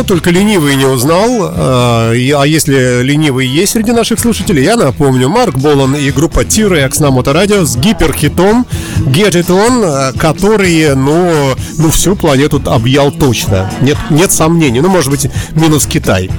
Только 0.07 0.31
ленивый 0.31 0.77
не 0.77 0.87
узнал. 0.87 1.27
А 1.55 2.13
и- 2.13 2.31
а 2.31 2.45
если 2.45 3.03
ленивый 3.03 3.47
есть 3.47 3.73
среди 3.73 3.93
наших 3.93 4.21
слушателей, 4.21 4.65
я 4.65 4.77
напомню. 4.77 5.29
Марк 5.29 5.57
Болан 5.59 5.95
и 5.95 6.11
группа 6.11 6.45
T-Rex 6.45 7.03
на 7.03 7.11
Моторадио 7.11 7.65
с 7.65 7.77
гиперхитом 7.77 8.67
Get 8.99 9.33
It 9.33 9.49
On, 9.49 9.83
а, 9.85 10.13
который, 10.13 10.95
ну, 10.95 11.55
ну, 11.79 11.91
всю 11.91 12.17
планету 12.17 12.63
объял 12.67 13.11
точно. 13.11 13.71
Нет, 13.81 13.97
нет 14.11 14.33
сомнений. 14.33 14.81
Ну, 14.81 14.89
может 14.89 15.11
быть, 15.11 15.29
минус 15.53 15.87
Китай 15.87 16.31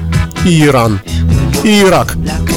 и 0.45 0.65
Иран. 0.65 1.01
И 1.67 1.81
Ирак, 1.81 2.15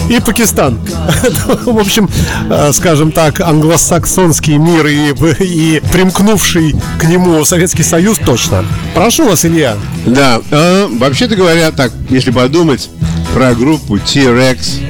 и 0.08 0.20
Пакистан. 0.20 0.78
В 1.64 1.80
общем, 1.80 2.08
а, 2.48 2.70
скажем 2.72 3.10
так, 3.10 3.40
англосаксонский 3.40 4.56
мир 4.56 4.86
и, 4.86 5.12
и 5.42 5.82
примкнувший 5.92 6.76
к 7.00 7.08
нему 7.08 7.44
Советский 7.44 7.82
Союз 7.82 8.18
точно. 8.24 8.64
Прошу 8.94 9.28
вас, 9.28 9.44
Илья. 9.44 9.76
Да, 10.06 10.40
а, 10.52 10.86
вообще-то 10.86 11.34
говоря, 11.34 11.72
так, 11.72 11.90
если 12.08 12.30
подумать 12.30 12.88
про 13.34 13.52
группу 13.56 13.98
T-Rex 13.98 14.80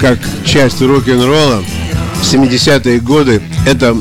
как 0.00 0.18
часть 0.44 0.82
рок-н-ролла 0.82 1.62
в 2.20 2.24
70-е 2.24 2.98
годы, 2.98 3.40
это 3.64 3.96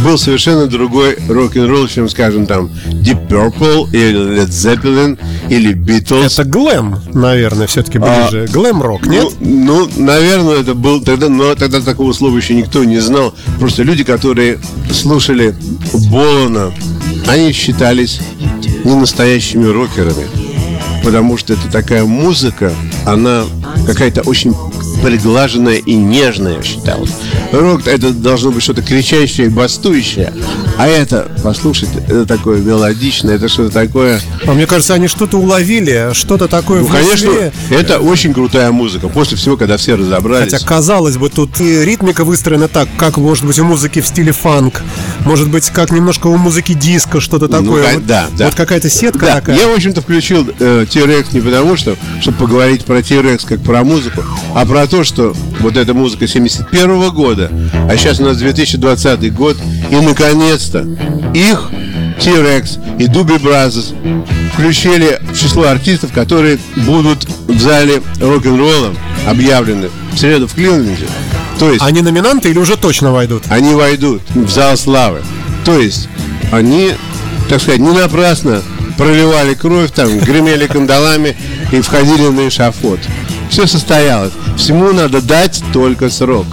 был 0.00 0.18
совершенно 0.18 0.66
другой 0.66 1.18
рок-н-ролл, 1.28 1.88
чем, 1.88 2.08
скажем, 2.08 2.46
там 2.46 2.70
Deep 2.86 3.28
Purple 3.28 3.88
или 3.92 4.42
Led 4.42 4.48
Zeppelin 4.48 5.18
или 5.48 5.74
Beatles. 5.74 6.26
Это 6.26 6.44
глэм, 6.44 6.96
наверное, 7.12 7.66
все-таки 7.66 7.98
ближе. 7.98 8.48
Глэм-рок, 8.52 9.06
нет? 9.06 9.28
Ну, 9.40 9.88
ну, 9.88 9.88
наверное, 9.96 10.60
это 10.60 10.74
был 10.74 11.00
тогда, 11.00 11.28
но 11.28 11.54
тогда 11.54 11.80
такого 11.80 12.12
слова 12.12 12.36
еще 12.36 12.54
никто 12.54 12.84
не 12.84 12.98
знал. 12.98 13.34
Просто 13.58 13.82
люди, 13.82 14.04
которые 14.04 14.58
слушали 14.90 15.54
Болана, 16.10 16.72
они 17.26 17.52
считались 17.52 18.20
не 18.84 18.94
настоящими 18.94 19.66
рокерами. 19.66 20.26
Потому 21.04 21.36
что 21.36 21.54
это 21.54 21.70
такая 21.70 22.04
музыка, 22.04 22.72
она 23.06 23.44
какая-то 23.86 24.22
очень 24.22 24.54
приглаженная 25.02 25.76
и 25.76 25.94
нежная 25.94 26.62
считалась. 26.62 27.12
Рок 27.52 27.86
это 27.86 28.12
должно 28.12 28.50
быть 28.50 28.62
что-то 28.62 28.82
кричащее 28.82 29.46
и 29.46 29.50
бастующее. 29.50 30.32
А 30.76 30.86
это, 30.86 31.28
послушайте, 31.42 32.02
это 32.06 32.26
такое 32.26 32.60
мелодичное, 32.60 33.36
это 33.36 33.48
что-то 33.48 33.72
такое 33.72 34.20
А 34.46 34.52
мне 34.52 34.66
кажется, 34.66 34.94
они 34.94 35.08
что-то 35.08 35.38
уловили, 35.38 36.10
что-то 36.12 36.48
такое 36.48 36.80
ну, 36.80 36.88
конечно, 36.88 37.30
это 37.70 37.98
очень 37.98 38.34
крутая 38.34 38.70
музыка. 38.70 39.08
После 39.08 39.36
всего, 39.36 39.56
когда 39.56 39.76
все 39.76 39.96
разобрались. 39.96 40.52
Хотя, 40.52 40.64
казалось 40.64 41.16
бы, 41.16 41.28
тут 41.28 41.60
и 41.60 41.84
ритмика 41.84 42.24
выстроена 42.24 42.68
так, 42.68 42.88
как, 42.96 43.16
может 43.16 43.44
быть, 43.44 43.58
у 43.58 43.64
музыки 43.64 44.00
в 44.00 44.06
стиле 44.06 44.32
фанк. 44.32 44.82
Может 45.24 45.50
быть, 45.50 45.68
как 45.70 45.90
немножко 45.90 46.26
у 46.28 46.36
музыки 46.36 46.72
диско, 46.72 47.20
что-то 47.20 47.48
Ну, 47.48 47.62
такое. 47.62 47.82
да, 47.82 47.92
Вот- 47.94 48.06
да, 48.06 48.26
да. 48.36 48.44
Вот 48.46 48.54
какая-то 48.54 48.88
сетка 48.88 49.26
Да, 49.26 49.34
такая. 49.36 49.58
я, 49.58 49.68
в 49.68 49.74
общем-то, 49.74 50.00
включил 50.00 50.46
э, 50.58 50.86
T-Rex 50.90 51.26
не 51.32 51.40
потому, 51.40 51.76
что, 51.76 51.96
чтобы 52.20 52.38
поговорить 52.38 52.84
про 52.84 53.02
T-Rex 53.02 53.44
как 53.46 53.60
про 53.62 53.84
музыку, 53.84 54.22
а 54.54 54.64
про 54.64 54.86
то, 54.86 55.04
что 55.04 55.34
вот 55.60 55.76
эта 55.76 55.92
музыка 55.92 56.26
71 56.26 57.10
года, 57.10 57.50
а 57.88 57.96
сейчас 57.96 58.20
у 58.20 58.24
нас 58.24 58.36
2020 58.38 59.32
год, 59.34 59.56
и, 59.90 59.96
наконец-то, 59.96 60.86
их 61.34 61.70
T-Rex 62.22 62.78
и 62.98 63.04
Doobie 63.06 63.40
Brothers 63.40 63.94
включили 64.54 65.20
в 65.32 65.38
число 65.38 65.64
артистов, 65.64 66.12
которые 66.12 66.58
будут 66.76 67.26
в 67.46 67.60
зале 67.60 68.02
рок-н-ролла 68.20 68.94
объявлены 69.26 69.88
в 70.12 70.18
среду 70.18 70.48
в 70.48 70.54
Кливленде. 70.54 71.06
То 71.58 71.70
есть 71.70 71.84
Они 71.84 72.02
номинанты 72.02 72.50
или 72.50 72.58
уже 72.58 72.76
точно 72.76 73.12
войдут? 73.12 73.44
они 73.48 73.74
войдут 73.74 74.22
в 74.34 74.48
зал 74.48 74.76
славы. 74.76 75.22
То 75.64 75.78
есть 75.78 76.08
они, 76.52 76.92
так 77.48 77.60
сказать, 77.60 77.80
не 77.80 77.90
напрасно 77.90 78.62
проливали 78.96 79.54
кровь, 79.54 79.90
там, 79.92 80.18
гремели 80.18 80.66
кандалами 80.66 81.36
и 81.72 81.80
входили 81.80 82.28
на 82.28 82.48
эшафот. 82.48 83.00
Все 83.50 83.66
состоялось. 83.66 84.32
Всему 84.56 84.92
надо 84.92 85.20
дать 85.22 85.62
только 85.72 86.10
срок. 86.10 86.46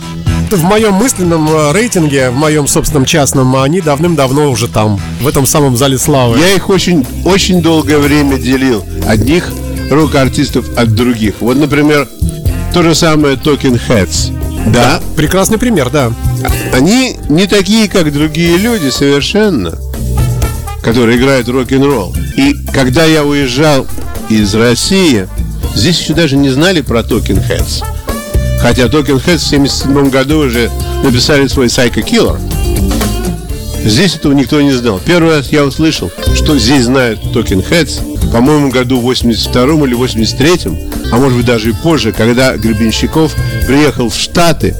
В 0.51 0.63
моем 0.63 0.93
мысленном 0.93 1.49
э, 1.49 1.71
рейтинге, 1.71 2.29
в 2.29 2.35
моем 2.35 2.67
собственном 2.67 3.05
частном, 3.05 3.55
они 3.55 3.81
давным-давно 3.81 4.49
уже 4.51 4.67
там, 4.67 4.99
в 5.19 5.27
этом 5.27 5.47
самом 5.47 5.75
зале 5.75 5.97
славы. 5.97 6.37
Я 6.39 6.53
их 6.53 6.69
очень, 6.69 7.05
очень 7.25 7.61
долгое 7.63 7.97
время 7.97 8.37
делил. 8.37 8.85
Одних 9.07 9.49
рок-артистов 9.89 10.65
от 10.77 10.93
других. 10.93 11.35
Вот, 11.39 11.57
например, 11.57 12.07
то 12.73 12.83
же 12.83 12.93
самое 12.93 13.35
Talking 13.35 13.81
Heads. 13.89 14.31
Да, 14.67 15.01
Прекрасный 15.15 15.57
пример, 15.57 15.89
да. 15.89 16.11
Они 16.73 17.17
не 17.29 17.47
такие, 17.47 17.87
как 17.87 18.11
другие 18.11 18.57
люди, 18.57 18.89
совершенно, 18.89 19.77
которые 20.81 21.17
играют 21.17 21.47
рок-н-ролл. 21.47 22.13
И 22.35 22.53
когда 22.73 23.05
я 23.05 23.23
уезжал 23.23 23.87
из 24.29 24.53
России, 24.53 25.27
здесь 25.73 26.01
еще 26.01 26.13
даже 26.13 26.35
не 26.35 26.49
знали 26.49 26.81
про 26.81 26.99
Talking 26.99 27.41
Heads. 27.47 27.83
Хотя 28.59 28.83
Talking 28.83 29.23
Heads 29.23 29.39
в 29.39 29.53
1977 29.53 30.09
году 30.09 30.39
уже 30.39 30.69
написали 31.03 31.47
свой 31.47 31.67
Psycho 31.67 32.03
Killer. 32.03 32.37
Здесь 33.85 34.15
этого 34.15 34.33
никто 34.33 34.59
не 34.61 34.73
знал. 34.73 34.99
Первый 35.05 35.37
раз 35.37 35.49
я 35.51 35.63
услышал, 35.63 36.11
что 36.35 36.57
здесь 36.57 36.85
знают 36.85 37.19
Talking 37.33 37.65
Heads, 37.69 38.14
по-моему, 38.35 38.69
году 38.69 38.99
82 38.99 39.87
или 39.87 39.93
83 39.93 40.51
а 41.09 41.15
может 41.15 41.37
быть 41.37 41.45
даже 41.45 41.69
и 41.69 41.71
позже, 41.71 42.11
когда 42.11 42.57
Гребенщиков 42.57 43.33
приехал 43.65 44.09
в 44.09 44.15
Штаты, 44.15 44.75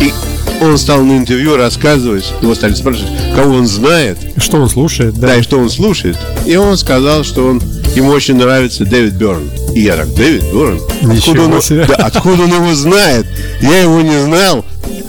и 0.00 0.12
он 0.60 0.76
стал 0.76 1.04
на 1.04 1.16
интервью 1.16 1.56
рассказывать, 1.56 2.24
его 2.42 2.52
стали 2.56 2.74
спрашивать, 2.74 3.12
кого 3.36 3.54
он 3.54 3.68
знает, 3.68 4.18
Что 4.38 4.56
он 4.56 4.68
слушает, 4.68 5.14
да? 5.14 5.28
да, 5.28 5.36
и 5.36 5.42
что 5.42 5.60
он 5.60 5.70
слушает. 5.70 6.16
И 6.46 6.56
он 6.56 6.76
сказал, 6.76 7.22
что 7.22 7.46
он 7.46 7.62
ему 7.94 8.10
очень 8.10 8.34
нравится 8.34 8.84
Дэвид 8.84 9.12
Берн. 9.12 9.48
И 9.72 9.82
я 9.82 9.94
так, 9.94 10.12
Дэвид 10.12 10.42
Берн? 10.52 10.80
Откуда 11.16 11.42
он, 11.42 11.60
да, 11.86 11.94
откуда 11.94 12.42
он 12.42 12.54
его 12.54 12.74
знает? 12.74 13.24
Я 13.62 13.82
его 13.82 14.00
не 14.00 14.20
знал, 14.20 14.64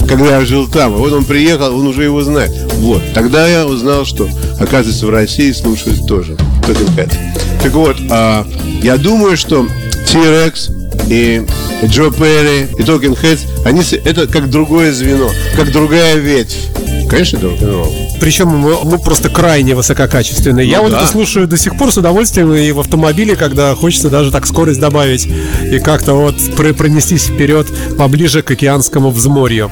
когда 0.07 0.37
я 0.37 0.45
жил 0.45 0.67
там. 0.67 0.93
А 0.93 0.97
вот 0.97 1.11
он 1.11 1.25
приехал, 1.25 1.75
он 1.75 1.87
уже 1.87 2.03
его 2.03 2.21
знает. 2.21 2.51
Вот. 2.75 3.01
Тогда 3.15 3.47
я 3.47 3.65
узнал, 3.65 4.05
что, 4.05 4.29
оказывается, 4.59 5.07
в 5.07 5.09
России 5.09 5.51
слушают 5.51 6.05
тоже 6.05 6.37
Heads. 6.67 7.34
Так 7.65 7.73
вот, 7.73 7.97
а, 8.11 8.45
я 8.83 8.95
думаю, 8.97 9.35
что 9.35 9.65
T-Rex 10.11 10.71
и 11.09 11.43
Джо 11.85 12.11
Перри 12.11 12.67
и 12.77 12.83
Talking 12.83 13.19
Heads, 13.19 13.39
они, 13.65 13.81
это 14.07 14.27
как 14.27 14.51
другое 14.51 14.93
звено, 14.93 15.31
как 15.55 15.71
другая 15.71 16.17
ветвь. 16.17 16.55
Конечно, 17.09 17.37
это 17.37 17.47
рок-н-ролл. 17.47 17.91
Причем 18.19 18.49
мы, 18.49 18.83
мы 18.83 18.99
просто 18.99 19.29
крайне 19.29 19.73
высококачественные. 19.73 20.69
Я 20.69 20.77
Ну 20.77 20.83
вот 20.83 20.91
да. 20.91 20.99
это 20.99 21.07
слушаю 21.07 21.47
до 21.47 21.57
сих 21.57 21.75
пор 21.75 21.91
с 21.91 21.97
удовольствием 21.97 22.53
и 22.53 22.71
в 22.71 22.79
автомобиле, 22.79 23.35
когда 23.35 23.73
хочется 23.73 24.11
даже 24.11 24.31
так 24.31 24.45
скорость 24.45 24.79
добавить 24.79 25.27
и 25.71 25.79
как-то 25.79 26.13
вот 26.13 26.35
пр- 26.55 26.75
пронестись 26.75 27.23
вперед 27.23 27.65
поближе 27.97 28.43
к 28.43 28.51
океанскому 28.51 29.09
взморью. 29.09 29.71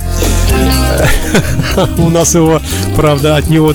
У 2.00 2.10
нас 2.10 2.34
его, 2.34 2.60
правда, 2.96 3.38
от 3.38 3.50
него 3.52 3.72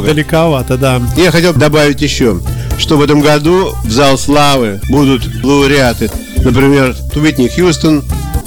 далековато, 0.00 0.78
да. 0.78 1.02
Я 1.18 1.30
хотел 1.30 1.52
добавить 1.52 2.00
еще, 2.00 2.40
что 2.80 2.96
в 2.96 3.02
этом 3.02 3.20
году 3.20 3.74
в 3.84 3.90
зал 3.90 4.18
славы 4.18 4.80
будут 4.88 5.22
лауреаты. 5.44 6.10
Например, 6.38 6.96
Уитни 7.14 7.48
Хьюстон, 7.48 8.02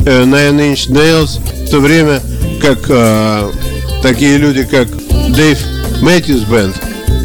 э, 0.06 0.24
Nine 0.24 0.74
Inch 0.74 0.90
Nails, 0.90 1.40
в 1.66 1.70
то 1.70 1.80
время 1.80 2.22
как 2.62 2.80
э, 2.90 3.52
такие 4.02 4.38
люди, 4.38 4.64
как 4.64 4.88
Дэйв 5.30 5.60
Мэтьюс 6.02 6.42
Бенд, 6.42 6.76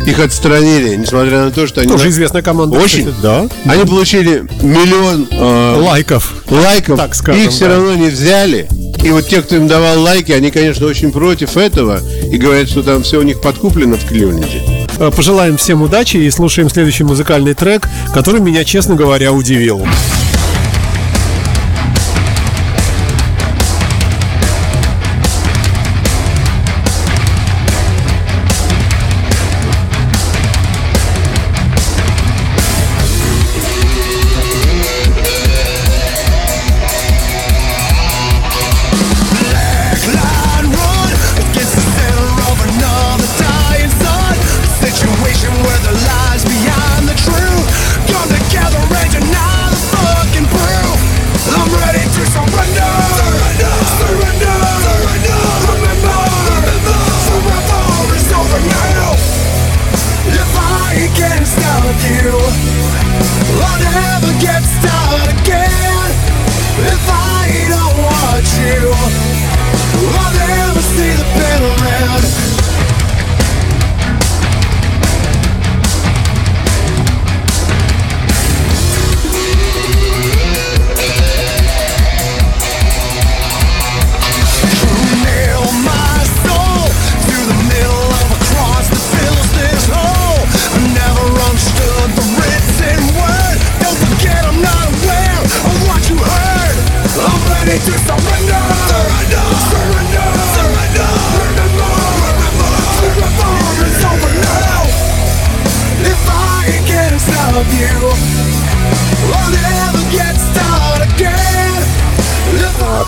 их 0.07 0.21
отстранили, 0.21 0.97
несмотря 0.97 1.44
на 1.44 1.51
то, 1.51 1.66
что 1.66 1.81
они... 1.81 1.90
Тоже 1.90 2.09
известная 2.11 2.42
команда. 2.42 2.79
Очень? 2.79 3.07
кстати. 3.07 3.16
Да. 3.23 3.49
Они 3.64 3.85
получили 3.85 4.47
миллион 4.62 5.27
э, 5.31 5.81
Лайков. 5.81 6.35
лайков, 6.51 6.99
Так 6.99 7.14
скажем, 7.14 7.42
их 7.42 7.51
все 7.51 7.68
да. 7.68 7.77
равно 7.77 7.94
не 7.94 8.09
взяли. 8.09 8.68
И 9.03 9.11
вот 9.11 9.29
те, 9.29 9.42
кто 9.42 9.57
им 9.57 9.68
давал 9.68 10.01
лайки, 10.03 10.33
они, 10.33 10.51
конечно, 10.51 10.87
очень 10.87 11.12
против 11.12 11.57
этого 11.57 12.01
и 12.31 12.37
говорят, 12.37 12.68
что 12.68 12.83
там 12.83 13.03
все 13.03 13.18
у 13.18 13.23
них 13.23 13.40
подкуплено 13.40 13.97
в 13.97 14.05
Кливленде. 14.05 14.78
Э, 14.99 15.11
Пожелаем 15.15 15.57
всем 15.57 15.83
удачи 15.83 16.17
и 16.17 16.31
слушаем 16.31 16.69
следующий 16.69 17.05
музыкальный 17.05 17.55
трек, 17.55 17.89
который 18.13 18.41
меня, 18.41 18.65
честно 18.65 18.95
говоря, 18.95 19.33
удивил. 19.33 19.87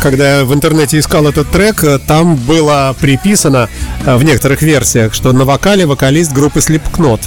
Когда 0.03 0.39
я 0.39 0.45
в 0.45 0.55
интернете 0.55 0.99
искал 0.99 1.27
этот 1.27 1.51
трек, 1.51 1.85
э, 1.85 1.99
там 1.99 2.37
было 2.37 2.97
приписано 2.99 3.69
э, 4.07 4.17
в 4.17 4.23
некоторых 4.25 4.63
версиях, 4.63 5.13
что 5.13 5.33
на 5.33 5.45
вокале 5.45 5.85
вокалист 5.85 6.33
группы 6.33 6.61
Slipknot. 6.61 7.21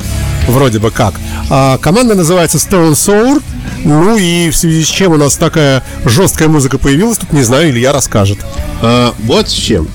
Вроде 0.48 0.80
бы 0.80 0.90
как. 0.90 1.14
А 1.50 1.78
команда 1.78 2.16
называется 2.16 2.58
Stone 2.58 2.94
Sour. 2.94 3.44
Ну 3.84 4.18
и 4.18 4.50
в 4.50 4.56
связи 4.56 4.84
с 4.84 4.88
чем 4.88 5.12
у 5.12 5.18
нас 5.18 5.36
такая 5.36 5.84
жесткая 6.06 6.48
музыка 6.48 6.78
появилась, 6.78 7.18
тут 7.18 7.32
не 7.32 7.44
знаю, 7.44 7.70
Илья 7.70 7.94
расскажет. 7.94 8.40
А, 8.82 9.14
вот 9.20 9.50
с 9.50 9.54
чем. 9.54 9.88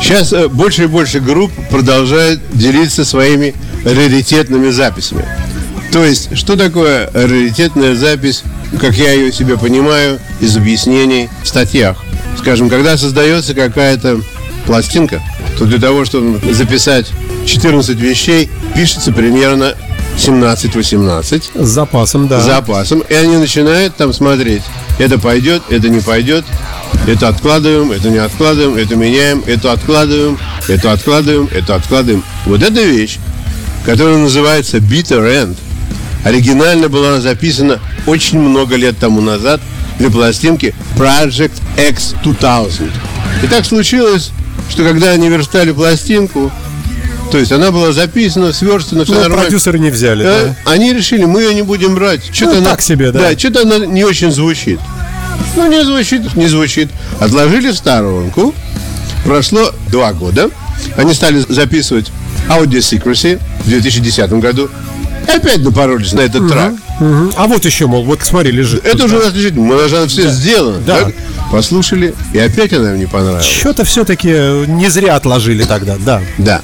Сейчас 0.00 0.32
э, 0.32 0.48
больше 0.48 0.84
и 0.84 0.86
больше 0.86 1.20
групп 1.20 1.52
продолжают 1.70 2.40
делиться 2.52 3.04
своими 3.04 3.54
раритетными 3.84 4.70
записями. 4.70 5.24
То 5.92 6.04
есть, 6.04 6.36
что 6.36 6.56
такое 6.56 7.10
раритетная 7.12 7.94
запись, 7.94 8.42
как 8.80 8.94
я 8.94 9.12
ее 9.12 9.32
себе 9.32 9.56
понимаю, 9.56 10.20
из 10.40 10.56
объяснений 10.56 11.30
в 11.42 11.48
статьях. 11.48 11.96
Скажем, 12.38 12.68
когда 12.68 12.96
создается 12.96 13.54
какая-то 13.54 14.20
пластинка, 14.66 15.22
то 15.58 15.64
для 15.64 15.78
того, 15.78 16.04
чтобы 16.04 16.40
записать 16.52 17.06
14 17.46 17.98
вещей, 17.98 18.50
пишется 18.74 19.12
примерно 19.12 19.74
17-18 20.18 21.42
С 21.54 21.68
запасом, 21.68 22.28
да. 22.28 22.40
с 22.40 22.44
запасом, 22.44 23.00
и 23.00 23.14
они 23.14 23.36
начинают 23.36 23.96
там 23.96 24.12
смотреть, 24.12 24.62
это 24.98 25.18
пойдет, 25.18 25.62
это 25.70 25.88
не 25.88 26.00
пойдет, 26.00 26.44
это 27.06 27.28
откладываем, 27.28 27.92
это 27.92 28.10
не 28.10 28.18
откладываем, 28.18 28.76
это 28.76 28.96
меняем, 28.96 29.42
это 29.46 29.72
откладываем, 29.72 30.38
это 30.68 30.92
откладываем, 30.92 31.48
это 31.52 31.76
откладываем. 31.76 32.24
Вот 32.46 32.62
эта 32.62 32.82
вещь, 32.82 33.18
которая 33.86 34.18
называется 34.18 34.78
Bitter 34.78 35.22
End, 35.22 35.56
оригинально 36.24 36.88
была 36.88 37.20
записана 37.20 37.78
очень 38.06 38.38
много 38.38 38.76
лет 38.76 38.98
тому 38.98 39.20
назад 39.20 39.60
для 39.98 40.10
пластинки 40.10 40.74
Project 40.96 41.52
X 41.90 42.14
2000. 42.22 42.90
И 43.42 43.46
так 43.46 43.64
случилось, 43.64 44.30
что 44.70 44.84
когда 44.84 45.10
они 45.10 45.28
верстали 45.28 45.72
пластинку, 45.72 46.50
то 47.30 47.38
есть 47.38 47.52
она 47.52 47.70
была 47.70 47.92
записана, 47.92 48.52
сверстана, 48.52 49.04
все 49.04 49.12
Ну, 49.14 49.20
нормально. 49.20 49.44
продюсеры 49.44 49.78
не 49.78 49.90
взяли, 49.90 50.24
Э, 50.24 50.46
да. 50.64 50.70
Они 50.72 50.92
решили, 50.94 51.24
мы 51.24 51.42
ее 51.42 51.54
не 51.54 51.62
будем 51.62 51.94
брать. 51.94 52.22
Что-то 52.32 52.52
Ну, 52.52 52.58
она, 52.58 52.70
так 52.70 52.80
себе, 52.80 53.12
да. 53.12 53.20
Да, 53.30 53.38
что-то 53.38 53.62
она 53.62 53.78
не 53.84 54.04
очень 54.04 54.30
звучит. 54.32 54.80
Ну, 55.56 55.68
не 55.70 55.84
звучит, 55.84 56.34
не 56.36 56.46
звучит. 56.48 56.88
Отложили 57.20 57.70
в 57.70 57.76
сторонку. 57.76 58.54
Прошло 59.24 59.72
два 59.90 60.12
года. 60.12 60.50
Они 60.96 61.12
стали 61.12 61.44
записывать 61.48 62.10
Audio 62.48 62.78
Secrecy 62.78 63.38
в 63.64 63.68
2010 63.68 64.32
году. 64.34 64.70
Опять 65.28 65.58
напоролись 65.62 66.12
на 66.12 66.20
этот 66.20 66.48
трек. 66.48 66.72
Мгм. 67.00 67.32
А 67.36 67.46
вот 67.46 67.64
еще, 67.64 67.86
мол, 67.86 68.04
вот 68.04 68.20
смотри, 68.22 68.50
лежит. 68.50 68.84
Это 68.84 69.04
уже 69.04 69.18
у 69.18 69.22
нас 69.22 69.32
лежит, 69.34 69.54
мы 69.54 69.88
же 69.88 70.06
все 70.06 70.28
сделано. 70.28 70.78
Да. 70.86 71.04
так? 71.04 71.14
Послушали, 71.52 72.14
и 72.32 72.38
опять 72.38 72.72
она 72.72 72.92
им 72.92 72.98
не 72.98 73.06
понравилась. 73.06 73.44
Что-то 73.44 73.84
все-таки 73.84 74.28
не 74.66 74.88
зря 74.88 75.16
отложили 75.16 75.64
тогда, 75.64 75.96
да. 75.98 76.22
Да. 76.38 76.60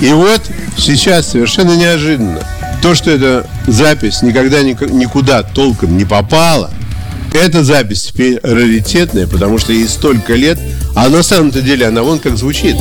И 0.00 0.12
вот 0.12 0.42
сейчас 0.76 1.30
совершенно 1.30 1.76
неожиданно 1.76 2.40
То, 2.82 2.94
что 2.94 3.10
эта 3.12 3.46
запись 3.66 4.22
никогда 4.22 4.60
ник- 4.62 4.90
никуда 4.90 5.42
толком 5.42 5.96
не 5.96 6.04
попала, 6.04 6.70
эта 7.32 7.64
запись 7.64 8.04
теперь 8.12 8.38
раритетная, 8.42 9.26
потому 9.26 9.58
что 9.58 9.72
ей 9.72 9.88
столько 9.88 10.34
лет, 10.34 10.58
а 10.94 11.08
на 11.08 11.22
самом-то 11.22 11.62
деле 11.62 11.86
она 11.86 12.02
вон 12.02 12.18
как 12.18 12.36
звучит. 12.36 12.76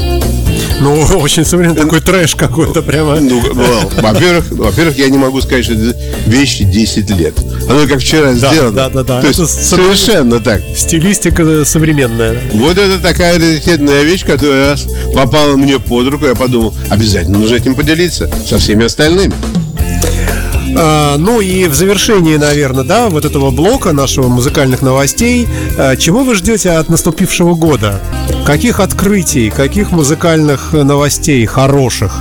Ну, 0.83 0.99
очень 1.19 1.45
современный 1.45 1.81
такой 1.81 2.01
трэш 2.01 2.35
какой-то 2.35 2.81
прямо. 2.81 3.15
Ну, 3.19 3.41
во-первых, 4.01 4.51
во-первых, 4.51 4.97
я 4.97 5.09
не 5.09 5.17
могу 5.17 5.39
сказать, 5.41 5.63
что 5.63 5.73
это 5.73 5.97
вещи 6.25 6.65
10 6.65 7.09
лет. 7.11 7.33
Оно 7.69 7.87
как 7.87 7.99
вчера 7.99 8.33
Да, 8.33 8.51
сделано. 8.51 8.71
да, 8.71 8.89
да, 8.89 9.03
да. 9.03 9.21
То 9.21 9.27
есть 9.27 9.39
Это 9.39 9.47
совершенно 9.49 10.39
так. 10.41 10.61
Стилистика 10.75 11.63
современная. 11.63 12.37
Вот 12.53 12.77
это 12.77 12.99
такая 12.99 13.39
раритетная 13.39 14.03
вещь, 14.03 14.25
которая 14.25 14.71
раз 14.71 14.85
попала 15.13 15.55
мне 15.55 15.79
под 15.79 16.07
руку, 16.09 16.25
я 16.25 16.35
подумал, 16.35 16.73
обязательно 16.89 17.39
нужно 17.39 17.55
этим 17.55 17.75
поделиться 17.75 18.29
со 18.47 18.57
всеми 18.57 18.85
остальными. 18.85 19.33
А, 20.75 21.17
ну 21.17 21.41
и 21.41 21.67
в 21.67 21.73
завершении, 21.75 22.37
наверное, 22.37 22.83
да, 22.83 23.09
вот 23.09 23.25
этого 23.25 23.51
блока 23.51 23.91
нашего 23.91 24.27
музыкальных 24.27 24.81
новостей, 24.81 25.47
а, 25.77 25.95
чего 25.95 26.23
вы 26.23 26.35
ждете 26.35 26.71
от 26.71 26.89
наступившего 26.89 27.53
года? 27.55 27.99
Каких 28.45 28.79
открытий, 28.79 29.49
каких 29.49 29.91
музыкальных 29.91 30.73
новостей 30.73 31.45
хороших? 31.45 32.13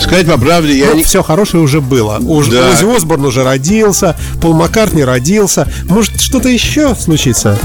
Сказать 0.00 0.26
по 0.26 0.38
правде, 0.38 0.76
я 0.78 0.86
Ну, 0.86 0.96
не... 0.96 1.04
все 1.04 1.22
хорошее 1.22 1.62
уже 1.62 1.80
было. 1.80 2.18
Уже 2.20 2.50
Да. 2.50 2.70
Оззи 2.70 2.96
Осборн 2.96 3.24
уже 3.24 3.42
родился, 3.44 4.16
Пол 4.40 4.52
Маккартни 4.52 5.02
родился. 5.04 5.68
Может, 5.88 6.20
что-то 6.20 6.48
еще 6.48 6.94
случится? 6.94 7.58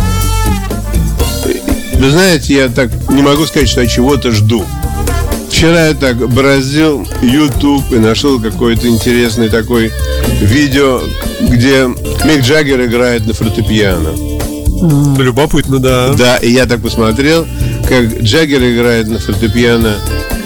Вы 1.96 2.12
знаете, 2.12 2.54
я 2.54 2.70
так 2.70 2.90
не 3.10 3.22
могу 3.22 3.46
сказать, 3.46 3.68
что 3.68 3.82
я 3.82 3.88
чего-то 3.88 4.32
жду. 4.32 4.64
Вчера 5.50 5.88
я 5.88 5.94
так 5.94 6.18
бороздил 6.30 7.08
YouTube 7.22 7.92
и 7.92 7.98
нашел 7.98 8.40
какое-то 8.40 8.88
интересное 8.88 9.50
такое 9.50 9.92
видео, 10.42 11.02
где 11.42 11.88
Мик 12.24 12.42
Джаггер 12.42 12.86
играет 12.86 13.26
на 13.26 13.34
фортепиано. 13.34 14.14
Любопытно, 15.18 15.80
да. 15.80 16.14
Да, 16.14 16.38
и 16.38 16.52
я 16.52 16.66
так 16.66 16.82
посмотрел, 16.82 17.46
как 17.88 18.22
Джаггер 18.22 18.62
играет 18.64 19.08
на 19.08 19.20
фортепиано 19.20 19.96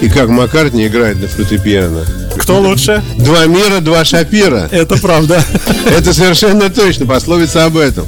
и 0.01 0.09
как 0.09 0.29
Маккартни 0.29 0.87
играет 0.87 1.21
на 1.21 1.27
фортепиано. 1.27 2.05
Кто 2.37 2.59
лучше? 2.59 3.03
Два 3.17 3.45
мира, 3.45 3.79
два 3.79 4.03
шапира. 4.03 4.67
Это 4.71 4.97
правда. 4.97 5.43
Это 5.85 6.13
совершенно 6.13 6.69
точно, 6.69 7.05
пословица 7.05 7.65
об 7.65 7.77
этом. 7.77 8.05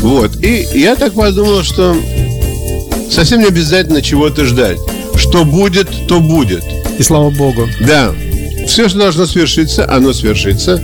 Вот. 0.00 0.36
И 0.42 0.68
я 0.74 0.94
так 0.94 1.14
подумал, 1.14 1.62
что 1.62 1.96
совсем 3.10 3.40
не 3.40 3.46
обязательно 3.46 4.00
чего-то 4.02 4.44
ждать. 4.44 4.78
Что 5.16 5.44
будет, 5.44 5.88
то 6.08 6.20
будет. 6.20 6.64
И 6.98 7.02
слава 7.02 7.30
богу. 7.30 7.68
Да. 7.80 8.14
Все, 8.66 8.88
что 8.88 8.98
должно 8.98 9.26
свершиться, 9.26 9.90
оно 9.90 10.12
свершится. 10.12 10.82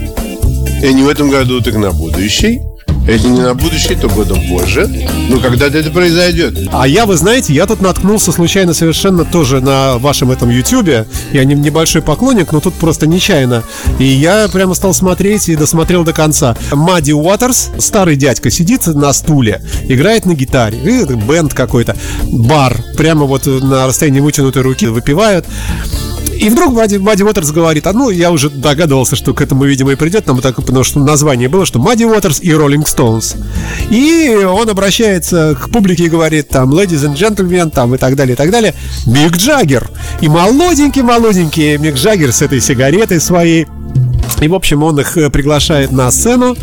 И 0.83 0.93
не 0.93 1.03
в 1.03 1.07
этом 1.07 1.29
году, 1.29 1.61
так 1.61 1.75
на 1.75 1.91
будущий. 1.91 2.61
Если 3.07 3.27
не 3.27 3.41
на 3.41 3.53
будущий, 3.53 3.95
то 3.95 4.07
годом 4.07 4.39
позже. 4.49 4.89
Но 5.29 5.39
когда-то 5.39 5.77
это 5.77 5.91
произойдет. 5.91 6.57
А 6.71 6.87
я, 6.87 7.05
вы 7.05 7.17
знаете, 7.17 7.53
я 7.53 7.65
тут 7.65 7.81
наткнулся 7.81 8.31
случайно 8.31 8.73
совершенно 8.73 9.25
тоже 9.25 9.59
на 9.59 9.97
вашем 9.97 10.31
этом 10.31 10.49
ютюбе. 10.49 11.05
Я 11.33 11.43
не, 11.43 11.53
небольшой 11.53 12.01
поклонник, 12.01 12.51
но 12.53 12.61
тут 12.61 12.73
просто 12.75 13.05
нечаянно. 13.05 13.63
И 13.99 14.05
я 14.05 14.47
прямо 14.47 14.73
стал 14.73 14.93
смотреть 14.93 15.49
и 15.49 15.55
досмотрел 15.55 16.03
до 16.05 16.13
конца. 16.13 16.55
Мадди 16.71 17.11
Уотерс, 17.11 17.71
старый 17.77 18.15
дядька, 18.15 18.49
сидит 18.49 18.87
на 18.87 19.11
стуле, 19.11 19.61
играет 19.83 20.25
на 20.25 20.33
гитаре. 20.33 20.77
И 20.77 21.03
бенд 21.13 21.53
какой-то. 21.53 21.97
Бар. 22.23 22.81
Прямо 22.97 23.25
вот 23.25 23.45
на 23.45 23.85
расстоянии 23.85 24.21
вытянутой 24.21 24.61
руки 24.61 24.87
выпивают. 24.87 25.45
И 26.39 26.49
вдруг 26.49 26.73
Мадди, 26.73 26.97
Мадди 26.97 27.23
Уотерс 27.23 27.51
говорит, 27.51 27.87
а 27.87 27.93
ну, 27.93 28.09
я 28.09 28.31
уже 28.31 28.49
догадывался, 28.49 29.15
что 29.15 29.33
к 29.33 29.41
этому, 29.41 29.65
видимо, 29.65 29.91
и 29.91 29.95
придет, 29.95 30.27
нам 30.27 30.41
так, 30.41 30.55
потому 30.55 30.83
что 30.83 30.99
название 30.99 31.49
было, 31.49 31.65
что 31.65 31.79
Мадди 31.79 32.03
Уотерс 32.03 32.39
и 32.41 32.53
Роллинг 32.53 32.87
Стоунс. 32.87 33.35
И 33.89 34.45
он 34.45 34.69
обращается 34.69 35.57
к 35.59 35.69
публике 35.69 36.05
и 36.05 36.09
говорит, 36.09 36.49
там, 36.49 36.71
ladies 36.71 37.07
and 37.07 37.15
gentlemen, 37.15 37.71
там, 37.71 37.95
и 37.95 37.97
так 37.97 38.15
далее, 38.15 38.33
и 38.33 38.37
так 38.37 38.51
далее, 38.51 38.73
Мик 39.05 39.37
Джаггер. 39.37 39.89
И 40.21 40.27
молоденький-молоденький 40.27 41.77
Мик 41.77 41.95
Джаггер 41.95 42.31
с 42.31 42.41
этой 42.41 42.61
сигаретой 42.61 43.19
своей 43.19 43.67
и, 44.43 44.47
в 44.47 44.53
общем, 44.55 44.83
он 44.83 44.99
их 44.99 45.17
э, 45.17 45.29
приглашает 45.29 45.91
на 45.91 46.11
сцену, 46.11 46.55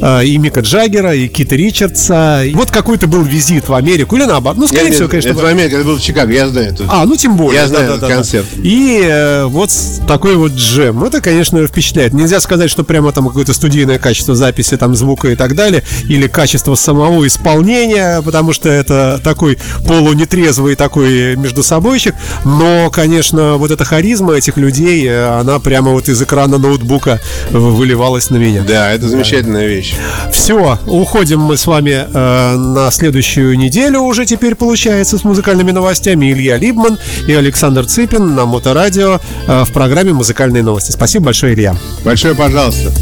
э, 0.00 0.24
и 0.24 0.38
Мика 0.38 0.60
Джаггера, 0.60 1.14
и 1.14 1.28
Кита 1.28 1.56
Ричардса. 1.56 2.44
Вот 2.54 2.70
какой-то 2.70 3.06
был 3.06 3.22
визит 3.22 3.68
в 3.68 3.74
Америку, 3.74 4.16
или 4.16 4.24
наоборот. 4.24 4.58
Ну, 4.58 4.66
скорее 4.68 4.88
Я- 4.88 4.92
всего, 4.94 5.08
конечно, 5.08 5.30
Это 5.30 5.40
в 5.42 5.46
Америке, 5.46 5.76
это 5.76 5.84
был 5.84 5.96
в 5.96 6.00
Чикаго, 6.02 6.32
я 6.32 6.48
знаю. 6.48 6.72
это. 6.72 6.84
а, 6.88 7.04
ну 7.06 7.16
тем 7.16 7.36
более. 7.36 7.60
Я 7.62 7.68
знаю 7.68 7.86
да, 7.86 7.94
этот 7.96 8.08
да, 8.08 8.14
концерт. 8.14 8.46
да. 8.54 8.60
И 8.62 9.00
э, 9.04 9.44
вот 9.46 9.70
такой 10.06 10.36
вот 10.36 10.52
джем. 10.52 11.02
Это, 11.04 11.20
конечно, 11.20 11.66
впечатляет. 11.66 12.12
Нельзя 12.12 12.40
сказать, 12.40 12.70
что 12.70 12.84
прямо 12.84 13.12
там 13.12 13.26
какое-то 13.28 13.52
студийное 13.54 13.98
качество 13.98 14.34
записи, 14.34 14.76
там 14.76 14.94
звука 14.94 15.28
и 15.30 15.36
так 15.36 15.54
далее, 15.54 15.82
или 16.08 16.26
качество 16.26 16.74
самого 16.74 17.26
исполнения, 17.26 18.22
потому 18.22 18.52
что 18.52 18.68
это 18.68 19.20
такой 19.22 19.58
полунетрезвый 19.86 20.74
такой 20.74 21.36
между 21.36 21.62
собойчик. 21.62 22.14
Но, 22.44 22.90
конечно, 22.90 23.56
вот 23.56 23.70
эта 23.70 23.84
харизма 23.84 24.34
этих 24.34 24.56
людей, 24.56 25.08
она 25.26 25.58
прямо 25.58 25.90
вот 25.92 26.08
из 26.08 26.20
экрана 26.22 26.58
ноутбука 26.58 27.20
выливалась 27.50 28.30
на 28.30 28.36
меня. 28.36 28.62
Да, 28.66 28.92
это 28.92 29.08
замечательная 29.08 29.66
вещь. 29.66 29.94
Все, 30.32 30.78
уходим 30.86 31.40
мы 31.40 31.56
с 31.56 31.66
вами 31.66 32.06
э, 32.12 32.56
на 32.56 32.90
следующую 32.90 33.58
неделю 33.58 34.00
уже 34.00 34.26
теперь 34.26 34.54
получается 34.54 35.18
с 35.18 35.24
музыкальными 35.24 35.70
новостями. 35.70 36.32
Илья 36.32 36.56
Либман 36.56 36.98
и 37.26 37.32
Александр 37.32 37.86
Цыпин 37.86 38.34
на 38.34 38.46
Моторадио 38.46 39.20
э, 39.46 39.64
в 39.64 39.72
программе 39.72 40.12
«Музыкальные 40.12 40.62
новости». 40.62 40.92
Спасибо 40.92 41.26
большое, 41.26 41.54
Илья. 41.54 41.76
Большое 42.04 42.34
пожалуйста. 42.34 42.92